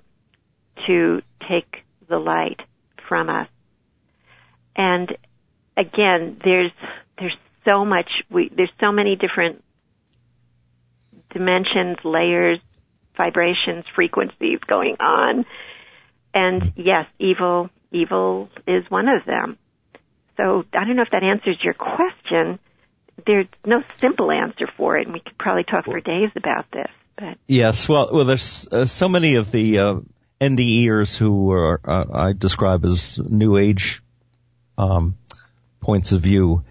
to 0.87 1.21
take 1.49 1.85
the 2.09 2.19
light 2.19 2.61
from 3.09 3.29
us. 3.29 3.49
And 4.77 5.17
again, 5.77 6.41
there's 6.43 6.73
there's 7.19 7.37
so 7.65 7.85
much 7.85 8.11
we 8.31 8.51
there's 8.55 8.73
so 8.81 8.93
many 8.93 9.17
different 9.17 9.63
dimensions, 11.33 11.99
layers, 12.05 12.59
vibrations, 13.17 13.85
frequencies 13.95 14.59
going 14.67 14.97
on. 15.01 15.45
And 16.35 16.73
yes, 16.77 17.07
evil 17.19 17.71
evil 17.93 18.49
is 18.67 18.85
one 18.91 19.09
of 19.09 19.25
them. 19.25 19.57
So 20.37 20.65
I 20.73 20.85
don't 20.85 20.97
know 20.97 21.03
if 21.03 21.11
that 21.13 21.23
answers 21.23 21.59
your 21.63 21.75
question. 21.75 22.59
There's 23.25 23.47
no 23.65 23.83
simple 24.03 24.33
answer 24.33 24.67
for 24.77 24.99
it, 24.99 25.07
and 25.07 25.15
we 25.15 25.21
could 25.21 25.39
probably 25.39 25.63
talk 25.63 25.85
for 25.85 26.01
days 26.01 26.31
about 26.35 26.67
this. 26.73 26.91
But 27.17 27.39
yes, 27.47 27.89
well, 27.89 28.11
well, 28.13 28.25
there's 28.25 28.67
uh, 28.71 28.87
so 28.87 29.09
many 29.09 29.37
of 29.37 29.53
the 29.53 29.79
uh, 29.79 29.95
NDEers 30.41 31.17
who 31.17 31.53
are 31.53 31.81
uh, 31.85 32.05
I 32.13 32.33
describe 32.33 32.85
as 32.85 33.19
New 33.19 33.57
Age 33.57 34.03
um, 34.77 35.17
points 35.81 36.11
of 36.11 36.23
view 36.23 36.65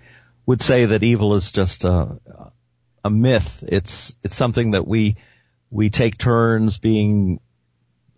would 0.46 0.62
say 0.62 0.88
that 0.88 1.04
evil 1.04 1.36
is 1.36 1.54
just 1.54 1.86
a 1.86 2.18
a 3.04 3.10
myth. 3.10 3.64
It's 3.66 4.16
it's 4.24 4.36
something 4.36 4.72
that 4.72 4.86
we 4.86 5.16
we 5.70 5.90
take 5.90 6.18
turns 6.18 6.78
being 6.78 7.40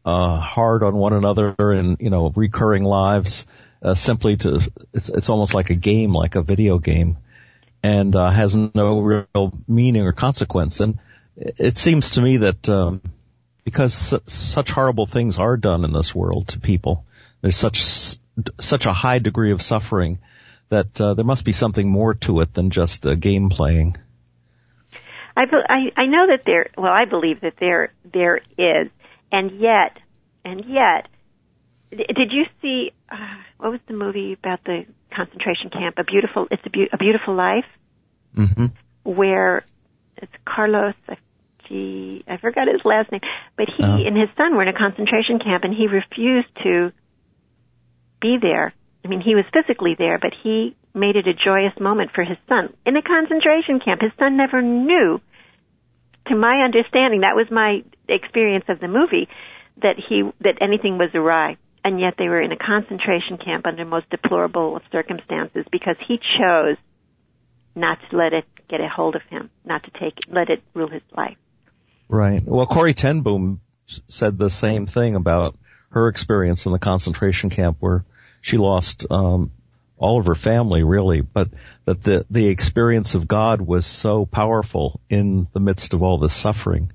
uh, 0.05 0.39
hard 0.39 0.83
on 0.83 0.95
one 0.95 1.13
another 1.13 1.55
and 1.59 1.97
you 1.99 2.09
know 2.09 2.31
recurring 2.35 2.83
lives 2.83 3.47
uh, 3.81 3.95
simply 3.95 4.37
to 4.37 4.59
it's 4.93 5.09
it's 5.09 5.29
almost 5.29 5.53
like 5.53 5.69
a 5.69 5.75
game, 5.75 6.11
like 6.11 6.35
a 6.35 6.41
video 6.41 6.79
game, 6.79 7.17
and 7.83 8.15
uh, 8.15 8.29
has 8.29 8.55
no 8.55 8.99
real 8.99 9.53
meaning 9.67 10.03
or 10.03 10.11
consequence. 10.11 10.79
And 10.79 10.99
it 11.35 11.77
seems 11.77 12.11
to 12.11 12.21
me 12.21 12.37
that 12.37 12.67
um, 12.69 13.01
because 13.63 13.93
su- 13.93 14.21
such 14.25 14.71
horrible 14.71 15.05
things 15.05 15.37
are 15.37 15.57
done 15.57 15.83
in 15.85 15.93
this 15.93 16.15
world 16.15 16.49
to 16.49 16.59
people, 16.59 17.05
there's 17.41 17.57
such 17.57 17.83
such 18.59 18.85
a 18.85 18.93
high 18.93 19.19
degree 19.19 19.51
of 19.51 19.61
suffering 19.61 20.19
that 20.69 20.99
uh, 20.99 21.13
there 21.13 21.25
must 21.25 21.45
be 21.45 21.51
something 21.51 21.87
more 21.87 22.15
to 22.15 22.41
it 22.41 22.53
than 22.53 22.69
just 22.69 23.05
uh, 23.05 23.13
game 23.15 23.49
playing. 23.49 23.97
I, 25.37 25.43
I 25.43 26.01
I 26.01 26.05
know 26.07 26.27
that 26.27 26.41
there. 26.45 26.69
Well, 26.77 26.91
I 26.93 27.05
believe 27.05 27.41
that 27.41 27.55
there 27.59 27.93
there 28.11 28.37
is, 28.57 28.89
and 29.35 29.47
yet, 29.59 29.93
and 30.43 30.59
yet, 30.65 31.07
did 31.91 32.31
you 32.31 32.45
see 32.61 32.91
uh, 33.09 33.37
what 33.57 33.71
was 33.71 33.81
the 33.87 33.93
movie 33.93 34.31
about 34.33 34.63
the 34.63 34.85
concentration 35.15 35.69
camp? 35.69 35.95
A 35.97 36.03
beautiful, 36.03 36.47
it's 36.51 36.65
a, 36.65 36.69
be- 36.69 36.89
a 36.91 36.97
beautiful 36.97 37.35
life, 37.35 37.69
mm-hmm. 38.35 38.67
where 39.03 39.65
it's 40.17 40.35
Carlos. 40.45 40.95
I 41.07 41.17
G, 41.67 42.23
I 42.27 42.37
forgot 42.37 42.67
his 42.67 42.81
last 42.85 43.11
name, 43.11 43.21
but 43.57 43.67
he 43.75 43.83
Oh. 43.83 44.07
and 44.07 44.15
his 44.15 44.29
son 44.37 44.55
were 44.55 44.61
in 44.61 44.67
a 44.67 44.77
concentration 44.85 45.39
camp 45.39 45.63
and 45.63 45.73
he 45.73 45.87
refused 45.87 46.53
to 46.61 46.91
be 48.21 48.37
there. 48.39 48.71
I 49.03 49.07
mean, 49.07 49.21
he 49.21 49.33
was 49.33 49.45
physically 49.51 49.95
there, 49.97 50.19
but 50.19 50.33
he 50.43 50.75
made 50.93 51.15
it 51.15 51.27
a 51.27 51.33
joyous 51.33 51.73
moment 51.79 52.11
for 52.13 52.23
his 52.23 52.37
son 52.47 52.73
in 52.85 52.95
a 52.95 53.01
concentration 53.01 53.79
camp. 53.79 54.01
His 54.01 54.11
son 54.19 54.37
never 54.37 54.61
knew, 54.61 55.19
to 56.27 56.35
my 56.35 56.61
understanding, 56.63 57.21
that 57.21 57.35
was 57.35 57.49
my 57.49 57.83
experience 58.13 58.65
of 58.67 58.79
the 58.79 58.87
movie, 58.87 59.27
that 59.81 59.95
he, 59.97 60.23
that 60.41 60.57
anything 60.61 60.97
was 60.97 61.09
awry. 61.13 61.57
And 61.83 61.99
yet 61.99 62.15
they 62.17 62.27
were 62.27 62.41
in 62.41 62.51
a 62.51 62.57
concentration 62.57 63.37
camp 63.37 63.67
under 63.67 63.85
most 63.85 64.09
deplorable 64.09 64.75
of 64.75 64.81
circumstances 64.91 65.65
because 65.71 65.97
he 66.07 66.17
chose 66.17 66.77
not 67.75 67.99
to 68.09 68.17
let 68.17 68.33
it 68.33 68.45
get 68.67 68.81
a 68.81 68.87
hold 68.87 69.15
of 69.15 69.21
him, 69.29 69.51
not 69.63 69.83
to 69.83 69.91
take, 69.91 70.13
let 70.27 70.49
it 70.49 70.63
rule 70.73 70.89
his 70.89 71.03
life. 71.15 71.37
Right. 72.07 72.41
Well, 72.43 72.65
Corrie 72.65 72.93
Ten 72.93 73.21
Boom 73.21 73.61
said 74.07 74.37
the 74.37 74.49
same 74.49 74.87
thing 74.87 75.15
about 75.15 75.55
her 75.89 76.07
experience 76.07 76.65
in 76.65 76.71
the 76.71 76.79
concentration 76.79 77.49
camp 77.49 77.77
where 77.79 78.03
she 78.41 78.57
lost 78.57 79.05
um, 79.09 79.51
all 79.97 80.19
of 80.19 80.25
her 80.25 80.35
family, 80.35 80.83
really, 80.83 81.21
but 81.21 81.49
that 81.85 82.03
the 82.03 82.25
the 82.29 82.47
experience 82.47 83.15
of 83.15 83.27
God 83.27 83.61
was 83.61 83.85
so 83.85 84.25
powerful 84.25 84.99
in 85.09 85.47
the 85.53 85.59
midst 85.59 85.93
of 85.93 86.03
all 86.03 86.17
this 86.17 86.33
suffering 86.33 86.91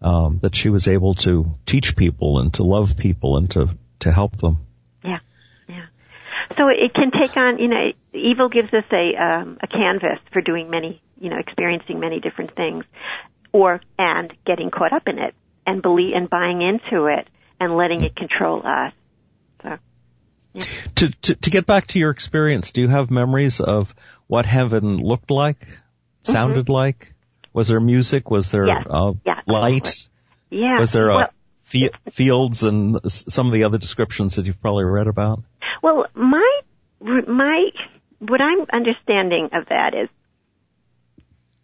um, 0.00 0.38
that 0.42 0.54
she 0.54 0.68
was 0.68 0.88
able 0.88 1.14
to 1.16 1.58
teach 1.66 1.96
people 1.96 2.38
and 2.38 2.54
to 2.54 2.62
love 2.62 2.96
people 2.96 3.36
and 3.36 3.50
to 3.52 3.76
to 4.00 4.12
help 4.12 4.36
them. 4.38 4.58
Yeah, 5.04 5.18
yeah. 5.68 5.86
So 6.56 6.68
it 6.68 6.94
can 6.94 7.10
take 7.10 7.36
on, 7.36 7.58
you 7.58 7.68
know, 7.68 7.92
evil 8.12 8.48
gives 8.48 8.72
us 8.72 8.84
a 8.92 9.16
um, 9.16 9.58
a 9.62 9.66
canvas 9.66 10.18
for 10.32 10.40
doing 10.40 10.70
many, 10.70 11.00
you 11.20 11.30
know, 11.30 11.38
experiencing 11.38 12.00
many 12.00 12.20
different 12.20 12.54
things, 12.54 12.84
or 13.52 13.80
and 13.98 14.32
getting 14.46 14.70
caught 14.70 14.92
up 14.92 15.08
in 15.08 15.18
it 15.18 15.34
and 15.66 15.82
believe 15.82 16.14
and 16.14 16.30
buying 16.30 16.62
into 16.62 17.06
it 17.06 17.28
and 17.60 17.76
letting 17.76 18.02
it 18.02 18.14
control 18.14 18.62
us. 18.64 18.92
So 19.62 19.78
To, 20.96 21.10
to 21.10 21.34
to 21.34 21.50
get 21.50 21.66
back 21.66 21.88
to 21.88 21.98
your 21.98 22.10
experience, 22.10 22.72
do 22.72 22.82
you 22.82 22.88
have 22.88 23.10
memories 23.10 23.60
of 23.60 23.94
what 24.26 24.46
heaven 24.46 24.96
looked 24.98 25.30
like, 25.30 25.80
sounded 26.22 26.68
like? 26.68 27.14
Was 27.52 27.68
there 27.68 27.80
music? 27.80 28.30
Was 28.30 28.50
there 28.50 28.66
Yes. 28.66 28.86
uh, 28.88 29.12
Yeah, 29.24 29.40
light? 29.46 30.08
yeah. 30.50 30.78
Was 30.78 30.92
there 30.92 31.10
uh, 31.10 31.16
well, 31.16 31.28
fe- 31.64 31.90
fields 32.10 32.62
and 32.62 32.98
some 33.10 33.46
of 33.46 33.52
the 33.52 33.64
other 33.64 33.78
descriptions 33.78 34.36
that 34.36 34.46
you've 34.46 34.60
probably 34.60 34.84
read 34.84 35.06
about? 35.06 35.40
Well, 35.82 36.06
my 36.14 36.60
my 37.00 37.70
what 38.20 38.40
I'm 38.40 38.66
understanding 38.72 39.50
of 39.52 39.66
that 39.68 39.94
is 39.94 40.08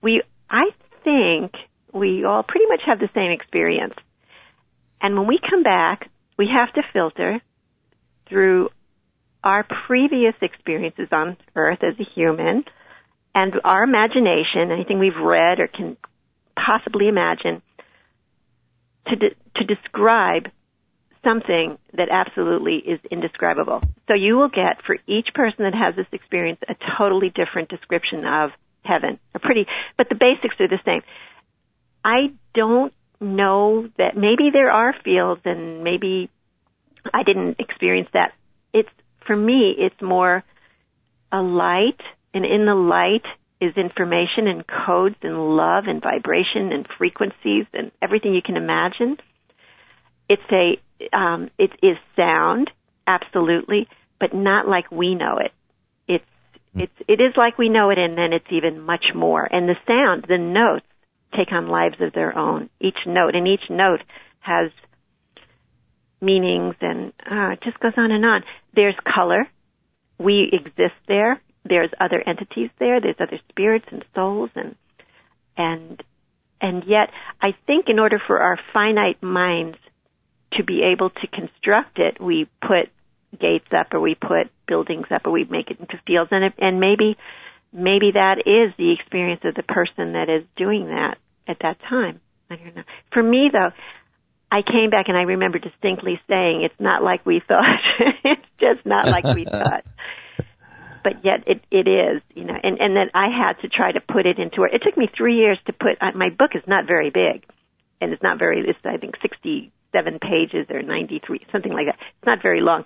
we 0.02 0.22
I 0.50 0.70
think 1.02 1.52
we 1.92 2.24
all 2.24 2.42
pretty 2.42 2.66
much 2.66 2.80
have 2.86 2.98
the 2.98 3.08
same 3.14 3.30
experience. 3.30 3.94
And 5.00 5.16
when 5.18 5.26
we 5.26 5.38
come 5.38 5.62
back, 5.62 6.08
we 6.38 6.48
have 6.52 6.72
to 6.74 6.82
filter 6.92 7.40
through 8.28 8.70
our 9.42 9.66
previous 9.86 10.34
experiences 10.40 11.08
on 11.12 11.36
earth 11.54 11.80
as 11.82 11.94
a 12.00 12.04
human 12.14 12.64
and 13.34 13.54
our 13.64 13.82
imagination, 13.82 14.70
anything 14.70 14.98
we've 14.98 15.16
read 15.16 15.60
or 15.60 15.66
can 15.66 15.96
possibly 16.54 17.08
imagine 17.08 17.62
to 19.08 19.16
de- 19.16 19.36
to 19.56 19.64
describe 19.64 20.50
something 21.24 21.78
that 21.94 22.08
absolutely 22.10 22.76
is 22.76 23.00
indescribable. 23.10 23.80
So 24.08 24.14
you 24.14 24.36
will 24.36 24.48
get 24.48 24.82
for 24.86 24.96
each 25.06 25.28
person 25.34 25.64
that 25.64 25.74
has 25.74 25.96
this 25.96 26.06
experience 26.12 26.60
a 26.68 26.74
totally 26.98 27.30
different 27.30 27.70
description 27.70 28.24
of 28.26 28.50
heaven. 28.84 29.18
A 29.34 29.38
pretty, 29.38 29.66
but 29.96 30.08
the 30.08 30.14
basics 30.14 30.60
are 30.60 30.68
the 30.68 30.80
same. 30.84 31.00
I 32.04 32.32
don't 32.54 32.92
know 33.20 33.88
that 33.96 34.16
maybe 34.16 34.50
there 34.52 34.70
are 34.70 34.94
fields 35.04 35.40
and 35.44 35.82
maybe 35.82 36.28
I 37.12 37.22
didn't 37.22 37.56
experience 37.58 38.08
that. 38.12 38.32
It's 38.72 38.90
for 39.26 39.34
me 39.34 39.74
it's 39.78 40.00
more 40.02 40.44
a 41.32 41.40
light 41.40 42.00
and 42.34 42.44
in 42.44 42.66
the 42.66 42.74
light 42.74 43.24
is 43.60 43.76
information 43.76 44.46
and 44.46 44.64
codes 44.66 45.16
and 45.22 45.56
love 45.56 45.84
and 45.86 46.02
vibration 46.02 46.72
and 46.72 46.86
frequencies 46.98 47.66
and 47.72 47.92
everything 48.02 48.34
you 48.34 48.42
can 48.42 48.56
imagine. 48.56 49.16
It's 50.28 50.42
a 50.50 51.16
um, 51.16 51.50
it 51.58 51.70
is 51.82 51.96
sound, 52.16 52.70
absolutely, 53.06 53.88
but 54.20 54.34
not 54.34 54.68
like 54.68 54.90
we 54.90 55.14
know 55.14 55.38
it. 55.38 55.52
It's 56.08 56.24
it's 56.74 56.92
it 57.08 57.20
is 57.20 57.34
like 57.36 57.58
we 57.58 57.68
know 57.68 57.90
it, 57.90 57.98
and 57.98 58.18
then 58.18 58.32
it's 58.32 58.50
even 58.50 58.80
much 58.80 59.06
more. 59.14 59.44
And 59.44 59.68
the 59.68 59.76
sound, 59.86 60.26
the 60.28 60.38
notes, 60.38 60.86
take 61.36 61.52
on 61.52 61.68
lives 61.68 61.96
of 62.00 62.12
their 62.12 62.36
own. 62.36 62.70
Each 62.80 62.98
note, 63.06 63.34
and 63.34 63.46
each 63.46 63.68
note 63.70 64.00
has 64.40 64.70
meanings, 66.20 66.74
and 66.80 67.12
uh, 67.30 67.52
it 67.52 67.62
just 67.62 67.78
goes 67.80 67.92
on 67.96 68.10
and 68.10 68.24
on. 68.24 68.42
There's 68.74 68.96
color. 69.14 69.46
We 70.18 70.50
exist 70.52 70.94
there. 71.06 71.40
There's 71.64 71.90
other 72.00 72.22
entities 72.26 72.70
there. 72.78 73.00
There's 73.00 73.16
other 73.20 73.40
spirits 73.48 73.86
and 73.90 74.04
souls, 74.14 74.50
and 74.54 74.74
and 75.56 76.02
and 76.60 76.84
yet, 76.86 77.10
I 77.42 77.54
think 77.66 77.88
in 77.88 77.98
order 77.98 78.20
for 78.26 78.40
our 78.40 78.58
finite 78.72 79.22
minds 79.22 79.76
to 80.54 80.64
be 80.64 80.82
able 80.82 81.10
to 81.10 81.26
construct 81.26 81.98
it, 81.98 82.20
we 82.20 82.48
put 82.60 82.88
gates 83.38 83.68
up 83.76 83.92
or 83.92 84.00
we 84.00 84.14
put 84.14 84.50
buildings 84.66 85.06
up 85.10 85.26
or 85.26 85.30
we 85.30 85.44
make 85.44 85.70
it 85.70 85.80
into 85.80 86.00
fields 86.06 86.30
and 86.30 86.44
if, 86.44 86.52
and 86.58 86.80
maybe 86.80 87.16
maybe 87.72 88.12
that 88.12 88.38
is 88.46 88.72
the 88.78 88.92
experience 88.92 89.40
of 89.44 89.54
the 89.54 89.62
person 89.62 90.12
that 90.12 90.28
is 90.30 90.44
doing 90.56 90.86
that 90.86 91.18
at 91.48 91.58
that 91.60 91.76
time. 91.88 92.20
I 92.48 92.56
don't 92.56 92.76
know. 92.76 92.84
For 93.12 93.22
me 93.22 93.50
though, 93.52 93.70
I 94.50 94.62
came 94.62 94.90
back 94.90 95.06
and 95.08 95.16
I 95.16 95.22
remember 95.22 95.58
distinctly 95.58 96.20
saying 96.28 96.62
it's 96.62 96.80
not 96.80 97.02
like 97.02 97.26
we 97.26 97.42
thought. 97.46 97.80
it's 98.24 98.46
just 98.60 98.86
not 98.86 99.08
like 99.08 99.24
we 99.24 99.44
thought. 99.50 99.84
But 101.04 101.24
yet 101.24 101.44
it 101.46 101.60
it 101.70 101.86
is, 101.86 102.22
you 102.34 102.44
know, 102.44 102.56
and 102.60 102.80
and 102.80 102.96
then 102.96 103.10
I 103.14 103.28
had 103.28 103.60
to 103.60 103.68
try 103.68 103.92
to 103.92 104.00
put 104.00 104.26
it 104.26 104.38
into 104.38 104.64
it. 104.64 104.72
It 104.72 104.82
took 104.82 104.96
me 104.96 105.08
3 105.16 105.36
years 105.36 105.58
to 105.66 105.72
put 105.72 106.00
uh, 106.00 106.12
my 106.16 106.30
book 106.30 106.52
is 106.54 106.62
not 106.66 106.86
very 106.86 107.10
big 107.10 107.44
and 108.00 108.12
it's 108.12 108.22
not 108.22 108.38
very 108.38 108.64
it's 108.66 108.78
I 108.84 108.96
think 108.96 109.14
67 109.20 109.70
pages 110.18 110.66
or 110.70 110.82
93 110.82 111.46
something 111.52 111.72
like 111.72 111.86
that. 111.86 111.98
It's 112.00 112.26
not 112.26 112.42
very 112.42 112.62
long 112.62 112.84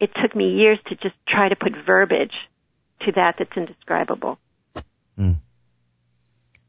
it 0.00 0.10
took 0.20 0.34
me 0.34 0.48
years 0.48 0.78
to 0.88 0.96
just 0.96 1.14
try 1.28 1.48
to 1.48 1.56
put 1.56 1.72
verbiage 1.86 2.34
to 3.02 3.12
that 3.12 3.36
that's 3.38 3.56
indescribable. 3.56 4.38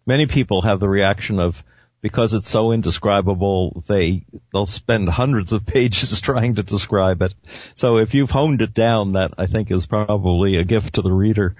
Many 0.05 0.25
people 0.25 0.61
have 0.63 0.79
the 0.79 0.89
reaction 0.89 1.39
of 1.39 1.63
because 2.01 2.33
it's 2.33 2.49
so 2.49 2.71
indescribable, 2.71 3.83
they 3.87 4.25
they'll 4.51 4.65
spend 4.65 5.09
hundreds 5.09 5.53
of 5.53 5.65
pages 5.65 6.21
trying 6.29 6.55
to 6.55 6.63
describe 6.63 7.21
it. 7.21 7.33
So 7.75 7.97
if 7.97 8.13
you've 8.13 8.31
honed 8.31 8.61
it 8.61 8.73
down, 8.73 9.13
that 9.13 9.31
I 9.37 9.47
think 9.47 9.71
is 9.71 9.87
probably 9.87 10.57
a 10.57 10.63
gift 10.63 10.95
to 10.95 11.01
the 11.01 11.11
reader. 11.11 11.55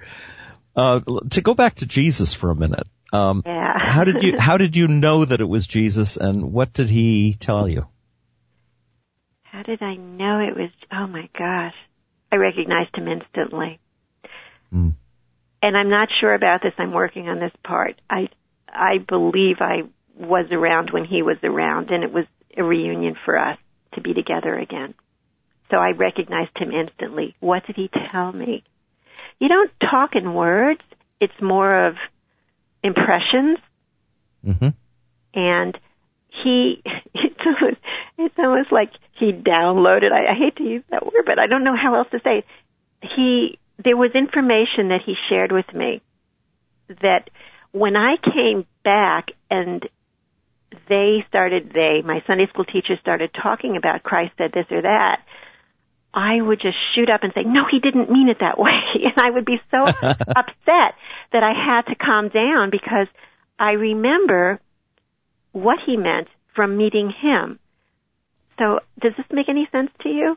Uh, 0.74 1.00
to 1.30 1.40
go 1.42 1.54
back 1.54 1.76
to 1.76 1.86
Jesus 1.86 2.32
for 2.32 2.50
a 2.50 2.56
minute, 2.56 2.86
um, 3.12 3.42
Yeah. 3.44 3.78
how 3.78 4.04
did 4.04 4.22
you 4.22 4.38
how 4.38 4.56
did 4.56 4.74
you 4.74 4.88
know 4.88 5.24
that 5.24 5.40
it 5.40 5.48
was 5.48 5.66
Jesus, 5.66 6.16
and 6.16 6.52
what 6.52 6.72
did 6.72 6.88
he 6.88 7.34
tell 7.38 7.68
you? 7.68 7.86
How 9.44 9.62
did 9.62 9.82
I 9.82 9.94
know 9.94 10.40
it 10.40 10.56
was? 10.56 10.70
Oh 10.90 11.06
my 11.06 11.28
gosh. 11.38 11.74
I 12.32 12.36
recognized 12.36 12.96
him 12.96 13.06
instantly. 13.08 13.78
Mm. 14.74 14.94
And 15.60 15.76
I'm 15.76 15.90
not 15.90 16.08
sure 16.20 16.34
about 16.34 16.62
this. 16.62 16.72
I'm 16.78 16.92
working 16.92 17.28
on 17.28 17.38
this 17.38 17.52
part. 17.62 18.00
I, 18.08 18.28
I 18.66 18.96
believe 19.06 19.56
I 19.60 19.82
was 20.18 20.46
around 20.50 20.90
when 20.92 21.04
he 21.04 21.22
was 21.22 21.38
around 21.42 21.90
and 21.90 22.04
it 22.04 22.12
was 22.12 22.26
a 22.56 22.62
reunion 22.62 23.16
for 23.24 23.38
us 23.38 23.58
to 23.94 24.00
be 24.00 24.14
together 24.14 24.58
again. 24.58 24.94
So 25.70 25.76
I 25.78 25.90
recognized 25.90 26.56
him 26.56 26.70
instantly. 26.70 27.34
What 27.40 27.66
did 27.66 27.76
he 27.76 27.88
tell 28.10 28.32
me? 28.32 28.62
You 29.38 29.48
don't 29.48 29.70
talk 29.80 30.14
in 30.14 30.34
words. 30.34 30.82
It's 31.20 31.32
more 31.40 31.86
of 31.88 31.94
impressions 32.82 33.58
hmm 34.44 34.68
and 35.34 35.78
he 36.42 36.82
it's 37.14 37.40
almost, 37.46 37.80
it's 38.18 38.34
almost 38.38 38.72
like 38.72 38.90
he 39.18 39.32
downloaded 39.32 40.12
I, 40.12 40.32
I 40.32 40.34
hate 40.36 40.56
to 40.56 40.64
use 40.64 40.82
that 40.90 41.04
word 41.04 41.24
but 41.24 41.38
I 41.38 41.46
don't 41.46 41.64
know 41.64 41.76
how 41.76 41.94
else 41.94 42.08
to 42.10 42.18
say 42.24 42.38
it. 42.38 42.44
he 43.02 43.58
there 43.82 43.96
was 43.96 44.10
information 44.14 44.88
that 44.88 45.00
he 45.04 45.14
shared 45.28 45.52
with 45.52 45.72
me 45.72 46.02
that 46.88 47.30
when 47.72 47.96
I 47.96 48.16
came 48.16 48.66
back 48.84 49.28
and 49.50 49.88
they 50.88 51.24
started 51.28 51.72
they 51.72 52.02
my 52.04 52.22
Sunday 52.26 52.46
school 52.48 52.64
teachers 52.64 52.98
started 53.00 53.30
talking 53.40 53.76
about 53.76 54.02
Christ 54.02 54.32
said 54.38 54.52
this 54.52 54.66
or 54.70 54.82
that 54.82 55.20
I 56.14 56.40
would 56.40 56.60
just 56.60 56.76
shoot 56.94 57.08
up 57.08 57.22
and 57.22 57.32
say, 57.34 57.42
no, 57.42 57.62
he 57.70 57.78
didn't 57.80 58.10
mean 58.10 58.28
it 58.28 58.38
that 58.40 58.58
way. 58.58 58.70
And 59.02 59.14
I 59.16 59.30
would 59.30 59.44
be 59.46 59.60
so 59.70 59.82
upset 60.00 60.94
that 61.32 61.42
I 61.42 61.52
had 61.54 61.82
to 61.90 61.94
calm 61.94 62.28
down 62.28 62.70
because 62.70 63.06
I 63.58 63.72
remember 63.72 64.60
what 65.52 65.78
he 65.86 65.96
meant 65.96 66.28
from 66.54 66.76
meeting 66.76 67.10
him. 67.22 67.58
So 68.58 68.80
does 69.00 69.12
this 69.16 69.26
make 69.30 69.48
any 69.48 69.68
sense 69.72 69.90
to 70.02 70.08
you? 70.08 70.36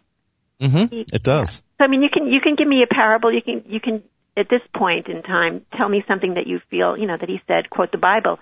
Mm-hmm. 0.62 0.86
He- 0.96 1.06
It 1.12 1.24
does. 1.24 1.62
So 1.78 1.84
I 1.84 1.88
mean, 1.88 2.02
you 2.02 2.10
can 2.10 2.28
you 2.28 2.40
can 2.40 2.56
give 2.56 2.68
me 2.68 2.82
a 2.84 2.94
parable. 2.94 3.34
You 3.34 3.42
can 3.42 3.64
you 3.68 3.82
can 3.82 4.04
at 4.38 4.48
this 4.50 4.62
point 4.74 5.08
in 5.08 5.22
time 5.24 5.66
tell 5.78 5.90
me 5.90 6.04
something 6.08 6.36
that 6.36 6.48
you 6.48 6.60
feel 6.70 6.98
you 6.98 7.08
know 7.08 7.18
that 7.20 7.28
he 7.28 7.42
said 7.48 7.70
quote 7.70 7.92
the 7.92 7.98
Bible, 7.98 8.40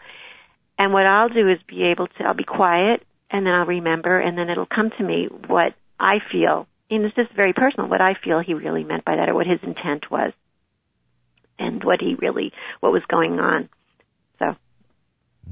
And 0.83 0.91
what 0.91 1.05
I'll 1.05 1.29
do 1.29 1.47
is 1.47 1.59
be 1.65 1.81
able 1.83 2.07
to, 2.07 2.23
I'll 2.25 2.33
be 2.33 2.43
quiet 2.43 3.07
and 3.31 3.45
then 3.45 3.53
I'll 3.53 3.65
remember 3.65 4.19
and 4.19 4.37
then 4.37 4.49
it'll 4.49 4.65
come 4.65 4.89
to 4.97 5.01
me 5.03 5.29
what 5.47 5.75
I 5.97 6.17
feel. 6.29 6.67
And 6.89 7.05
it's 7.05 7.15
just 7.15 7.31
very 7.33 7.53
personal, 7.53 7.87
what 7.87 8.01
I 8.01 8.15
feel 8.21 8.41
he 8.41 8.53
really 8.53 8.83
meant 8.83 9.05
by 9.05 9.15
that 9.15 9.29
or 9.29 9.33
what 9.33 9.47
his 9.47 9.61
intent 9.63 10.11
was 10.11 10.33
and 11.57 11.81
what 11.85 12.01
he 12.01 12.15
really, 12.15 12.51
what 12.81 12.91
was 12.91 13.01
going 13.07 13.39
on. 13.39 13.69
So 14.39 14.57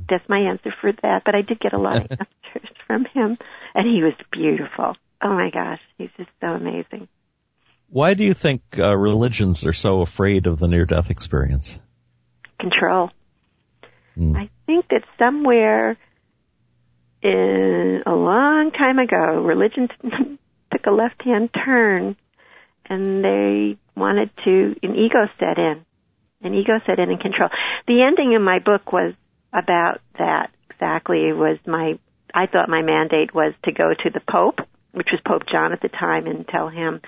that's 0.09 0.27
my 0.27 0.39
answer 0.39 0.73
for 0.81 0.91
that. 1.01 1.21
But 1.23 1.33
I 1.33 1.43
did 1.43 1.61
get 1.61 1.71
a 1.71 1.79
lot 1.79 1.95
of 1.95 2.11
answers 2.11 2.75
from 2.85 3.05
him 3.05 3.37
and 3.73 3.87
he 3.87 4.03
was 4.03 4.15
beautiful. 4.33 4.97
Oh 5.21 5.33
my 5.33 5.49
gosh, 5.49 5.79
he's 5.97 6.11
just 6.17 6.29
so 6.41 6.47
amazing. 6.47 7.07
Why 7.87 8.15
do 8.15 8.25
you 8.25 8.33
think 8.33 8.63
uh, 8.77 8.97
religions 8.97 9.65
are 9.65 9.71
so 9.71 10.01
afraid 10.01 10.45
of 10.45 10.59
the 10.59 10.67
near-death 10.67 11.09
experience? 11.09 11.79
Control. 12.59 13.11
Mm. 14.17 14.35
I 14.37 14.49
think 14.65 14.87
that 14.89 15.03
somewhere 15.17 15.97
in 17.21 18.03
a 18.05 18.11
long 18.13 18.71
time 18.71 18.99
ago, 18.99 19.41
religion 19.41 19.89
took 20.71 20.85
a 20.85 20.91
left-hand 20.91 21.49
turn, 21.53 22.15
and 22.85 23.23
they 23.23 23.77
wanted 23.95 24.29
to 24.43 24.75
an 24.83 24.95
ego 24.95 25.27
set 25.39 25.57
in, 25.57 25.85
an 26.41 26.53
ego 26.53 26.79
set 26.85 26.99
in 26.99 27.09
and 27.09 27.19
control. 27.19 27.49
The 27.87 28.01
ending 28.01 28.33
in 28.33 28.41
my 28.41 28.59
book 28.59 28.91
was 28.91 29.13
about 29.53 30.01
that 30.17 30.51
exactly. 30.69 31.27
It 31.27 31.37
was 31.37 31.57
my 31.65 31.99
I 32.33 32.47
thought 32.47 32.69
my 32.69 32.81
mandate 32.81 33.33
was 33.33 33.53
to 33.65 33.71
go 33.71 33.93
to 33.93 34.09
the 34.09 34.21
Pope, 34.21 34.59
which 34.93 35.09
was 35.11 35.21
Pope 35.25 35.43
John 35.51 35.73
at 35.73 35.81
the 35.81 35.89
time, 35.89 36.27
and 36.27 36.47
tell 36.47 36.69
him 36.69 37.01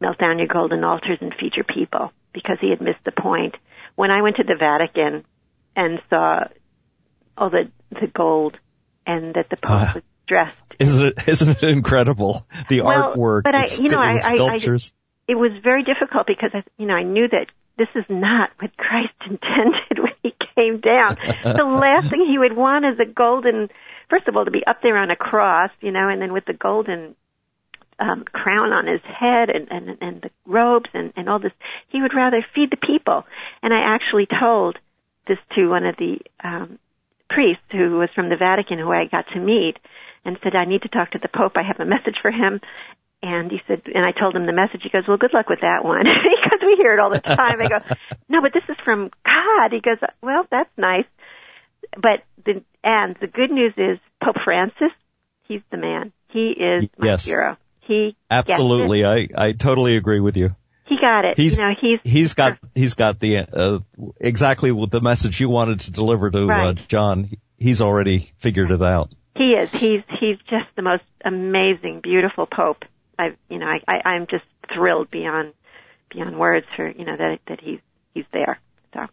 melt 0.00 0.18
down 0.18 0.38
your 0.38 0.48
golden 0.48 0.84
altars 0.84 1.18
and 1.20 1.34
feed 1.40 1.54
your 1.56 1.64
people 1.64 2.12
because 2.32 2.58
he 2.60 2.70
had 2.70 2.82
missed 2.82 3.04
the 3.04 3.12
point. 3.12 3.56
When 3.94 4.10
I 4.10 4.20
went 4.20 4.36
to 4.36 4.44
the 4.44 4.56
Vatican 4.58 5.24
and 5.76 6.00
saw 6.10 6.44
all 7.38 7.50
the 7.50 7.70
the 7.90 8.08
gold 8.08 8.58
and 9.06 9.34
that 9.34 9.48
the 9.50 9.56
Pope 9.56 9.70
uh, 9.70 9.92
was 9.94 10.02
dressed. 10.26 10.56
Isn't 10.78 11.06
it, 11.06 11.28
isn't 11.28 11.62
it 11.62 11.62
incredible? 11.62 12.46
The 12.68 12.80
well, 12.80 13.14
artwork, 13.14 13.44
but 13.44 13.54
I, 13.54 13.66
you 13.76 13.88
know, 13.88 14.00
I, 14.00 14.14
sculptures. 14.14 14.92
I, 14.92 15.32
I, 15.32 15.32
it 15.32 15.34
was 15.36 15.52
very 15.62 15.84
difficult 15.84 16.26
because 16.26 16.50
I, 16.52 16.64
you 16.76 16.86
know, 16.86 16.94
I 16.94 17.02
knew 17.02 17.28
that 17.28 17.46
this 17.78 17.88
is 17.94 18.04
not 18.08 18.50
what 18.58 18.76
Christ 18.76 19.14
intended 19.24 19.98
when 19.98 20.12
he 20.22 20.34
came 20.54 20.80
down. 20.80 21.16
the 21.44 21.64
last 21.80 22.10
thing 22.10 22.26
he 22.28 22.38
would 22.38 22.56
want 22.56 22.84
is 22.84 22.98
a 22.98 23.10
golden, 23.10 23.68
first 24.10 24.28
of 24.28 24.36
all, 24.36 24.44
to 24.44 24.50
be 24.50 24.64
up 24.66 24.78
there 24.82 24.96
on 24.96 25.10
a 25.10 25.16
cross, 25.16 25.70
you 25.80 25.92
know, 25.92 26.08
and 26.08 26.20
then 26.20 26.32
with 26.32 26.44
the 26.46 26.54
golden 26.54 27.14
um, 27.98 28.24
crown 28.24 28.72
on 28.72 28.86
his 28.86 29.00
head 29.02 29.48
and, 29.48 29.68
and, 29.70 29.98
and 30.00 30.22
the 30.22 30.30
robes 30.44 30.90
and, 30.92 31.12
and 31.16 31.28
all 31.28 31.38
this. 31.38 31.52
He 31.88 32.02
would 32.02 32.14
rather 32.14 32.44
feed 32.54 32.70
the 32.70 32.76
people. 32.76 33.24
And 33.62 33.72
I 33.72 33.94
actually 33.94 34.26
told 34.26 34.78
this 35.26 35.38
to 35.54 35.68
one 35.68 35.84
of 35.84 35.96
the 35.96 36.18
um, 36.42 36.78
priests 37.28 37.64
who 37.72 37.98
was 37.98 38.08
from 38.14 38.28
the 38.28 38.36
Vatican 38.36 38.78
who 38.78 38.90
I 38.90 39.06
got 39.10 39.26
to 39.34 39.40
meet 39.40 39.76
and 40.24 40.38
said, 40.42 40.54
I 40.54 40.64
need 40.64 40.82
to 40.82 40.88
talk 40.88 41.12
to 41.12 41.18
the 41.18 41.28
Pope. 41.28 41.52
I 41.56 41.62
have 41.62 41.80
a 41.80 41.84
message 41.84 42.16
for 42.20 42.30
him. 42.30 42.60
And 43.22 43.50
he 43.50 43.58
said, 43.66 43.82
and 43.86 44.04
I 44.04 44.12
told 44.12 44.36
him 44.36 44.46
the 44.46 44.52
message. 44.52 44.82
He 44.82 44.90
goes, 44.90 45.04
well, 45.08 45.16
good 45.16 45.32
luck 45.32 45.48
with 45.48 45.60
that 45.62 45.84
one. 45.84 46.04
because 46.22 46.60
we 46.60 46.76
hear 46.76 46.94
it 46.94 47.00
all 47.00 47.10
the 47.10 47.20
time. 47.20 47.60
I 47.60 47.68
go, 47.68 47.78
no, 48.28 48.42
but 48.42 48.52
this 48.52 48.64
is 48.68 48.76
from 48.84 49.10
God. 49.24 49.72
He 49.72 49.80
goes, 49.80 49.98
well, 50.22 50.46
that's 50.50 50.70
nice. 50.76 51.06
But 51.94 52.22
the, 52.44 52.62
and 52.84 53.16
the 53.20 53.26
good 53.26 53.50
news 53.50 53.72
is 53.76 53.98
Pope 54.22 54.36
Francis, 54.44 54.92
he's 55.48 55.62
the 55.70 55.76
man. 55.76 56.12
He 56.28 56.50
is 56.50 56.88
my 56.98 57.06
yes. 57.06 57.24
hero. 57.24 57.56
He 57.86 58.16
absolutely. 58.30 59.04
I 59.04 59.28
I 59.36 59.52
totally 59.52 59.96
agree 59.96 60.18
with 60.18 60.36
you. 60.36 60.56
He 60.86 60.96
got 61.00 61.24
it. 61.24 61.36
He's, 61.36 61.58
you 61.58 61.64
know, 61.64 61.74
he's 61.80 62.00
he's 62.04 62.34
got 62.34 62.58
he's 62.74 62.94
got 62.94 63.18
the 63.18 63.38
uh, 63.38 63.78
exactly 64.20 64.70
the 64.70 65.00
message 65.00 65.40
you 65.40 65.48
wanted 65.48 65.80
to 65.80 65.90
deliver 65.90 66.30
to 66.30 66.38
uh, 66.38 66.46
right. 66.46 66.78
uh, 66.78 66.82
John. 66.88 67.30
He's 67.58 67.80
already 67.80 68.32
figured 68.38 68.70
it 68.70 68.82
out. 68.82 69.12
He 69.34 69.52
is. 69.52 69.70
He's 69.72 70.02
he's 70.20 70.38
just 70.48 70.66
the 70.76 70.82
most 70.82 71.02
amazing, 71.24 72.00
beautiful 72.02 72.46
pope. 72.46 72.84
I 73.18 73.34
you 73.48 73.58
know 73.58 73.66
I, 73.66 73.80
I 73.88 74.08
I'm 74.10 74.26
just 74.26 74.44
thrilled 74.72 75.10
beyond 75.10 75.54
beyond 76.10 76.38
words 76.38 76.66
for 76.76 76.88
you 76.88 77.04
know 77.04 77.16
that 77.16 77.40
that 77.48 77.60
he's 77.60 77.80
he's 78.14 78.26
there. 78.32 78.60
So 78.94 79.06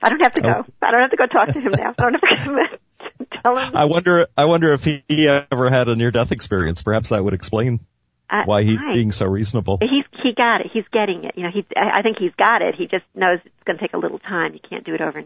I 0.00 0.08
don't 0.08 0.20
have 0.20 0.34
to 0.34 0.42
go. 0.42 0.64
Oh. 0.64 0.72
I 0.80 0.90
don't 0.92 1.00
have 1.00 1.10
to 1.10 1.16
go 1.16 1.26
talk 1.26 1.48
to 1.48 1.60
him 1.60 1.72
now. 1.72 1.92
I 1.98 2.02
don't 2.02 2.24
have 2.24 2.70
to 2.70 3.26
tell 3.42 3.56
him. 3.56 3.76
I 3.76 3.86
wonder. 3.86 4.28
I 4.36 4.44
wonder 4.44 4.72
if 4.74 4.84
he 4.84 5.02
ever 5.28 5.70
had 5.70 5.88
a 5.88 5.96
near 5.96 6.12
death 6.12 6.30
experience. 6.30 6.82
Perhaps 6.82 7.08
that 7.08 7.24
would 7.24 7.34
explain 7.34 7.80
uh, 8.28 8.42
why 8.44 8.62
he's 8.62 8.86
right. 8.86 8.94
being 8.94 9.12
so 9.12 9.26
reasonable. 9.26 9.78
He's 9.80 10.04
he 10.22 10.32
got 10.32 10.60
it. 10.60 10.68
He's 10.72 10.84
getting 10.92 11.24
it. 11.24 11.34
You 11.36 11.44
know, 11.44 11.50
he 11.52 11.64
I 11.76 12.02
think 12.02 12.18
he's 12.18 12.34
got 12.36 12.62
it. 12.62 12.74
He 12.74 12.86
just 12.86 13.04
knows 13.14 13.38
it's 13.44 13.64
going 13.64 13.78
to 13.78 13.82
take 13.82 13.94
a 13.94 13.98
little 13.98 14.18
time. 14.18 14.54
You 14.54 14.60
can't 14.68 14.84
do 14.84 14.94
it 14.94 15.00
over 15.00 15.24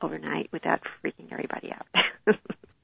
overnight 0.00 0.48
without 0.52 0.80
freaking 1.04 1.32
everybody 1.32 1.72
out. 1.72 2.36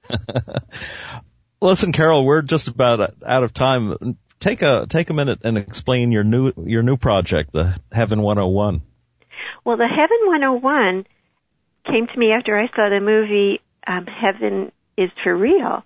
Listen, 1.60 1.92
Carol, 1.92 2.24
we're 2.24 2.42
just 2.42 2.68
about 2.68 3.14
out 3.24 3.44
of 3.44 3.54
time. 3.54 4.18
Take 4.40 4.62
a 4.62 4.86
take 4.88 5.10
a 5.10 5.14
minute 5.14 5.40
and 5.44 5.56
explain 5.56 6.12
your 6.12 6.24
new 6.24 6.52
your 6.64 6.82
new 6.82 6.96
project, 6.96 7.52
the 7.52 7.76
Heaven 7.92 8.20
101. 8.20 8.82
Well, 9.64 9.76
the 9.76 9.88
Heaven 9.88 10.18
101 10.26 11.06
came 11.86 12.06
to 12.06 12.18
me 12.18 12.32
after 12.32 12.58
I 12.58 12.66
saw 12.68 12.88
the 12.88 13.00
movie 13.00 13.60
um, 13.86 14.06
Heaven 14.06 14.72
is 14.96 15.10
for 15.22 15.34
Real 15.34 15.84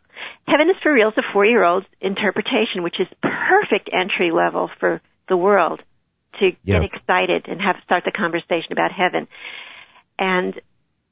Heaven 0.49 0.71
is 0.71 0.77
for 0.83 0.93
Real 0.93 1.09
is 1.09 1.19
a 1.19 1.33
four 1.33 1.45
year 1.45 1.63
old 1.63 1.85
interpretation, 2.01 2.83
which 2.83 2.99
is 2.99 3.07
perfect 3.21 3.91
entry 3.93 4.31
level 4.31 4.71
for 4.81 5.01
the 5.29 5.37
world 5.37 5.83
to 6.41 6.51
yes. 6.65 6.81
get 6.81 6.83
excited 6.83 7.47
and 7.49 7.61
have 7.61 7.77
start 7.85 8.05
the 8.05 8.13
conversation 8.13 8.73
about 8.73 8.91
heaven. 8.93 9.29
And 10.19 10.59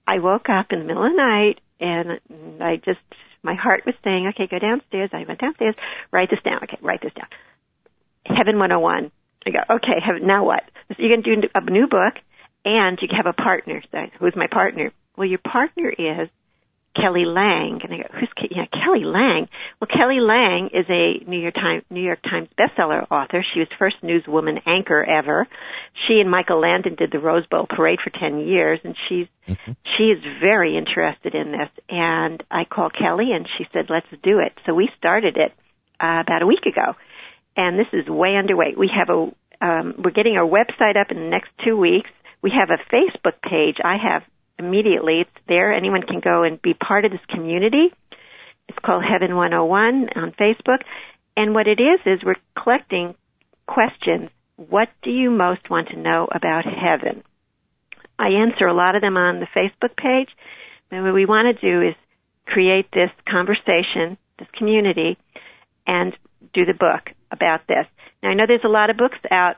I 0.07 0.21
woke 0.21 0.49
up 0.49 0.67
in 0.71 0.79
the 0.79 0.85
middle 0.85 1.05
of 1.05 1.13
the 1.13 1.17
night 1.17 1.61
and 1.81 2.63
I 2.63 2.77
just 2.77 3.01
my 3.43 3.55
heart 3.55 3.85
was 3.85 3.95
saying, 4.03 4.27
Okay, 4.29 4.47
go 4.47 4.59
downstairs. 4.59 5.11
I 5.13 5.25
went 5.29 5.41
downstairs, 5.41 5.75
write 6.11 6.31
this 6.31 6.41
down. 6.43 6.63
Okay, 6.63 6.79
write 6.81 7.03
this 7.03 7.13
down. 7.13 7.29
Heaven 8.25 8.59
101. 8.59 9.13
I 9.47 9.51
go, 9.51 9.59
okay, 9.77 10.01
heaven, 10.05 10.27
now 10.27 10.45
what? 10.45 10.65
So 10.89 10.97
you're 10.99 11.11
going 11.11 11.23
to 11.23 11.37
do 11.37 11.49
a 11.55 11.71
new 11.71 11.87
book 11.87 12.15
and 12.65 12.99
you 13.01 13.09
have 13.17 13.27
a 13.27 13.33
partner. 13.33 13.83
So 13.93 13.99
who's 14.19 14.35
my 14.35 14.49
partner? 14.49 14.93
Well, 15.17 15.29
your 15.29 15.39
partner 15.39 15.89
is 15.89 16.29
Kelly 16.97 17.25
Lange. 17.27 17.81
And 17.85 17.93
I 17.93 17.97
go, 17.99 18.09
who's 18.19 18.29
yeah, 18.51 18.65
Kelly 18.73 19.05
Lange? 19.05 19.49
Well, 19.81 19.89
Kelly 19.93 20.21
Lange 20.21 20.71
is 20.73 20.87
a 20.89 21.23
New 21.29 21.41
York 21.41 21.55
Times 21.55 21.85
New 21.91 22.03
York 22.03 22.23
Times 22.23 22.49
bestseller 22.59 23.07
author. 23.11 23.45
She 23.53 23.61
was 23.61 23.69
first 23.79 23.97
newswoman 24.03 24.61
anchor 24.67 25.05
ever. 25.05 25.47
She 26.07 26.21
and 26.21 26.31
Michael 26.31 26.61
Landon 26.61 26.95
did 26.97 27.13
the 27.13 27.19
Rose 27.19 27.47
Bowl 27.47 27.67
parade 27.69 27.99
for 28.03 28.11
10 28.11 28.41
years 28.41 28.81
and 28.83 28.97
she's 29.09 29.27
mm-hmm. 29.49 29.73
she 29.97 30.05
is 30.05 30.23
very 30.41 30.77
interested 30.77 31.35
in 31.35 31.53
this. 31.53 31.71
And 31.89 32.43
I 32.51 32.65
called 32.65 32.95
Kelly 32.99 33.33
and 33.33 33.47
she 33.59 33.65
said, 33.73 33.87
"Let's 33.91 34.11
do 34.23 34.39
it." 34.41 34.53
So 34.65 34.75
we 34.75 34.89
started 34.99 35.37
it 35.37 35.53
uh, 36.01 36.23
about 36.25 36.43
a 36.43 36.47
week 36.47 36.67
ago. 36.67 36.95
And 37.57 37.79
this 37.79 37.89
is 37.93 38.07
way 38.09 38.37
underway. 38.37 38.75
We 38.77 38.91
have 38.95 39.09
a 39.09 39.31
um, 39.65 39.95
we're 39.99 40.11
getting 40.11 40.37
our 40.37 40.47
website 40.47 41.01
up 41.01 41.11
in 41.11 41.17
the 41.17 41.31
next 41.31 41.49
2 41.65 41.77
weeks. 41.77 42.11
We 42.43 42.53
have 42.53 42.69
a 42.69 42.77
Facebook 42.93 43.41
page. 43.43 43.77
I 43.83 43.97
have 43.97 44.23
immediately. 44.59 45.21
It's 45.21 45.45
there. 45.49 45.73
Anyone 45.73 46.03
can 46.03 46.21
go 46.21 46.43
and 46.43 46.61
be 46.61 46.75
part 46.75 47.05
of 47.05 47.11
this 47.13 47.21
community. 47.29 47.89
It's 48.69 48.79
called 48.85 49.05
Heaven 49.05 49.37
101 49.37 50.09
on 50.17 50.33
Facebook. 50.33 50.79
And 51.37 51.55
what 51.55 51.67
it 51.67 51.81
is, 51.81 52.01
is 52.07 52.25
we're 52.25 52.35
collecting 52.61 53.15
questions. 53.67 54.31
What 54.57 54.89
do 55.03 55.11
you 55.11 55.31
most 55.31 55.69
want 55.71 55.89
to 55.89 55.99
know 55.99 56.27
about 56.33 56.65
heaven? 56.65 57.23
I 58.19 58.29
answer 58.29 58.67
a 58.67 58.75
lot 58.75 58.97
of 58.97 59.03
them 59.03 59.17
on 59.17 59.41
the 59.41 59.47
Facebook 59.55 59.97
page. 59.97 60.31
And 60.91 61.05
what 61.05 61.15
we 61.15 61.27
want 61.27 61.55
to 61.55 61.61
do 61.61 61.87
is 61.87 61.95
create 62.47 62.87
this 62.93 63.11
conversation, 63.29 64.17
this 64.39 64.49
community, 64.57 65.19
and 65.87 66.17
do 66.55 66.65
the 66.65 66.73
book 66.73 67.15
about 67.31 67.61
this. 67.69 67.87
Now 68.23 68.31
I 68.31 68.35
know 68.35 68.45
there's 68.47 68.61
a 68.65 68.69
lot 68.69 68.91
of 68.91 68.97
books 68.97 69.19
out 69.31 69.57